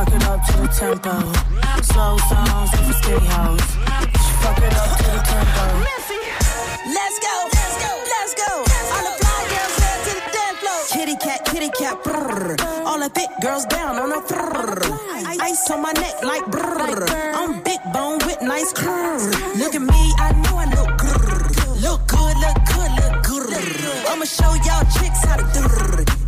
Fuck 0.00 0.14
it 0.14 0.24
up 0.24 0.40
to 0.46 0.52
the 0.56 0.68
tempo. 0.68 1.12
Slow 1.82 2.16
songs 2.16 2.70
for 2.70 2.92
skinny 3.04 3.26
hoes. 3.36 3.60
Fuck 4.40 4.56
it 4.56 4.72
up 4.72 4.96
to 4.96 5.04
the 5.04 5.20
tempo. 5.28 5.64
Let's 6.88 7.18
go, 7.20 7.34
let's 7.52 7.76
go, 7.84 7.92
let's 8.08 8.32
go. 8.32 8.50
All 8.96 9.04
the 9.04 9.12
fly 9.20 9.40
girls 9.52 9.76
head 9.84 10.00
to 10.06 10.12
the 10.16 10.24
dance 10.32 10.58
floor. 10.60 10.80
Kitty 10.88 11.16
cat, 11.16 11.44
kitty 11.44 11.68
cat. 11.76 12.00
All 12.86 12.98
the 12.98 13.10
thick 13.10 13.28
girls 13.42 13.66
down 13.66 13.98
on 13.98 14.08
the 14.08 14.22
brrr. 14.24 15.38
Ice 15.38 15.70
on 15.70 15.82
my 15.82 15.92
neck 15.92 16.22
like 16.22 16.44
brrr. 16.46 17.34
I'm 17.34 17.62
big 17.62 17.80
bone 17.92 18.20
with 18.24 18.40
nice 18.40 18.72
curves. 18.72 19.26
Look 19.58 19.74
at 19.74 19.82
me, 19.82 20.14
I 20.16 20.32
know 20.32 20.56
I 20.56 20.64
look 20.64 20.96
grrr. 20.96 21.82
Look 21.82 22.06
good, 22.08 22.36
look 22.40 22.56
good, 22.72 22.90
look 23.00 23.22
good. 23.22 24.06
I'ma 24.08 24.24
show 24.24 24.54
y'all 24.64 24.82
chicks 24.96 25.22
how 25.26 25.36
to 25.36 26.06
do. 26.06 26.19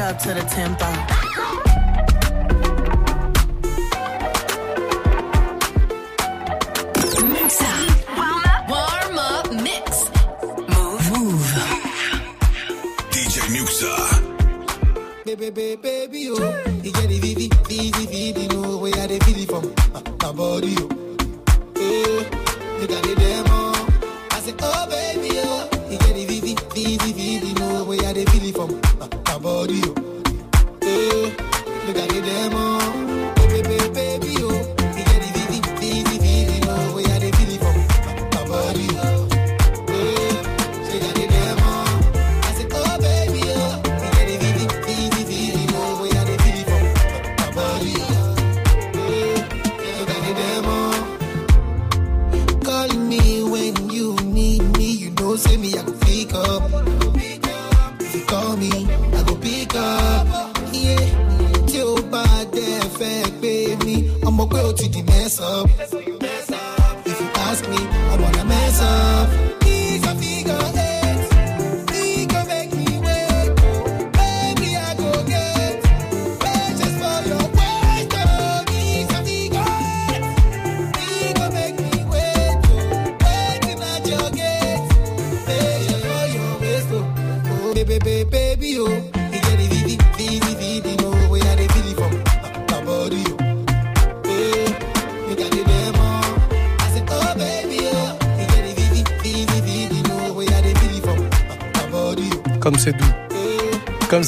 It 0.00 0.04
up 0.04 0.18
to 0.20 0.28
the 0.32 0.40
tempo. 0.40 2.00
Mix 7.32 7.60
up. 7.62 7.76
Warm 8.16 8.44
up. 8.52 8.68
Warm 8.70 9.18
up 9.18 9.46
mix. 9.66 9.84
Mouv'. 10.72 11.06
Mouv'. 11.10 11.52
DJ 13.12 13.36
Muxxa. 13.54 13.92
Baby, 15.24 15.50
baby, 15.50 15.76
baby, 15.82 16.30
oh. 16.30 16.64
You 16.82 16.92
get 16.92 17.08
the 17.08 17.18
vivi, 17.18 17.48
vivi, 17.68 18.06
vivi, 18.06 18.48
no 18.48 18.78
way 18.78 18.92
I 18.94 19.06
dey 19.06 19.18
feel 19.20 19.38
it 19.42 19.48
from 19.50 19.64
my, 19.92 20.02
my 20.22 20.32
body, 20.32 20.74
oh. 20.78 20.88
Eh, 21.76 22.22
you 22.80 22.86
got 22.88 23.02
the 23.02 23.14
demo. 23.20 23.79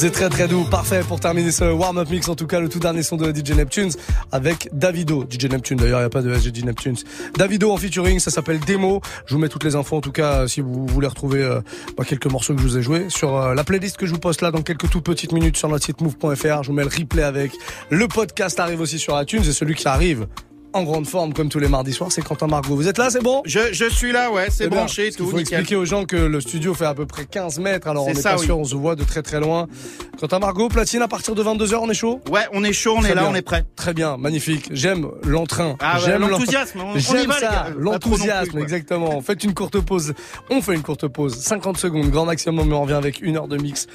C'est 0.03 0.11
très 0.11 0.27
très 0.27 0.49
doux, 0.49 0.65
parfait 0.65 0.99
pour 1.07 1.21
terminer 1.21 1.49
ce 1.49 1.63
warm-up 1.63 2.09
mix, 2.09 2.27
en 2.27 2.35
tout 2.35 2.45
cas 2.45 2.59
le 2.59 2.67
tout 2.67 2.79
dernier 2.79 3.03
son 3.03 3.15
de 3.15 3.33
DJ 3.33 3.51
Neptunes 3.51 3.91
avec 4.33 4.67
Davido. 4.73 5.23
DJ 5.23 5.45
Neptune 5.45 5.77
d'ailleurs, 5.77 5.99
il 5.99 6.01
n'y 6.01 6.07
a 6.07 6.09
pas 6.09 6.21
de 6.21 6.33
SGD 6.33 6.65
Neptunes. 6.65 6.97
Davido 7.37 7.71
en 7.71 7.77
featuring, 7.77 8.19
ça 8.19 8.29
s'appelle 8.29 8.59
Demo. 8.59 8.99
Je 9.25 9.33
vous 9.33 9.39
mets 9.39 9.47
toutes 9.47 9.63
les 9.63 9.77
infos 9.77 9.95
en 9.95 10.01
tout 10.01 10.11
cas 10.11 10.45
si 10.45 10.59
vous 10.59 10.85
voulez 10.87 11.07
retrouver 11.07 11.41
euh, 11.41 11.61
bah, 11.95 12.03
quelques 12.03 12.25
morceaux 12.25 12.53
que 12.53 12.59
je 12.59 12.67
vous 12.67 12.77
ai 12.77 12.81
joués 12.81 13.05
sur 13.07 13.37
euh, 13.37 13.53
la 13.53 13.63
playlist 13.63 13.95
que 13.95 14.05
je 14.05 14.11
vous 14.11 14.19
poste 14.19 14.41
là 14.41 14.51
dans 14.51 14.61
quelques 14.61 14.89
toutes 14.89 15.05
petites 15.05 15.31
minutes 15.31 15.55
sur 15.55 15.69
notre 15.69 15.85
site 15.85 16.01
move.fr. 16.01 16.63
Je 16.63 16.67
vous 16.67 16.73
mets 16.73 16.83
le 16.83 16.89
replay 16.89 17.23
avec. 17.23 17.53
Le 17.89 18.09
podcast 18.09 18.59
arrive 18.59 18.81
aussi 18.81 18.99
sur 18.99 19.17
iTunes 19.21 19.43
et 19.47 19.53
celui 19.53 19.75
qui 19.75 19.87
arrive 19.87 20.27
en 20.73 20.83
grande 20.83 21.07
forme 21.07 21.33
comme 21.33 21.49
tous 21.49 21.59
les 21.59 21.67
mardis 21.67 21.93
soirs, 21.93 22.11
c'est 22.11 22.23
Quentin 22.23 22.47
Margot. 22.47 22.75
Vous 22.75 22.87
êtes 22.87 22.97
là, 22.97 23.09
c'est 23.09 23.21
bon? 23.23 23.41
Je, 23.45 23.59
je 23.71 23.85
suis 23.89 24.11
là, 24.11 24.31
ouais, 24.31 24.47
c'est 24.49 24.67
bien, 24.67 24.77
branché, 24.79 25.09
qu'il 25.09 25.17
tout, 25.17 25.25
faut 25.29 25.37
nickel. 25.37 25.59
expliquer 25.59 25.75
aux 25.75 25.85
gens 25.85 26.05
que 26.05 26.15
le 26.15 26.41
studio 26.41 26.73
fait 26.73 26.85
à 26.85 26.93
peu 26.93 27.05
près 27.05 27.25
15 27.25 27.59
mètres, 27.59 27.87
alors 27.87 28.05
on 28.07 28.09
est 28.09 28.15
ça, 28.15 28.31
pas 28.33 28.39
oui. 28.39 28.45
sûr, 28.45 28.57
on 28.59 28.63
se 28.63 28.75
voit 28.75 28.95
de 28.95 29.03
très 29.03 29.21
très 29.21 29.39
loin. 29.39 29.67
Quentin 30.19 30.39
Margot, 30.39 30.69
platine 30.69 31.01
à 31.01 31.07
partir 31.07 31.35
de 31.35 31.43
22h, 31.43 31.75
on 31.75 31.89
est 31.89 31.93
chaud? 31.93 32.21
Ouais, 32.31 32.41
on 32.53 32.63
est 32.63 32.73
chaud, 32.73 32.95
on 32.97 33.01
Très 33.01 33.11
est 33.11 33.15
là, 33.15 33.21
bien. 33.23 33.31
on 33.31 33.35
est 33.35 33.41
prêt. 33.41 33.65
Très 33.75 33.93
bien, 33.93 34.17
magnifique. 34.17 34.69
J'aime 34.71 35.07
l'entrain. 35.23 35.75
Ah 35.79 35.95
ouais, 35.99 36.05
J'aime 36.05 36.21
l'en- 36.21 36.27
l'enthousiasme, 36.29 36.79
J'aime 36.95 37.31
ça, 37.31 37.67
l'enthousiasme, 37.77 38.57
exactement. 38.59 39.21
Faites 39.21 39.43
une 39.43 39.53
courte 39.53 39.79
pause. 39.79 40.13
On 40.49 40.61
fait 40.61 40.73
une 40.75 40.81
courte 40.83 41.07
pause. 41.07 41.35
50 41.35 41.77
secondes, 41.77 42.09
grand 42.09 42.25
maximum, 42.25 42.67
mais 42.67 42.75
on 42.75 42.83
revient 42.83 42.93
avec 42.93 43.21
une 43.21 43.37
heure 43.37 43.47
de 43.47 43.57
mix 43.57 43.87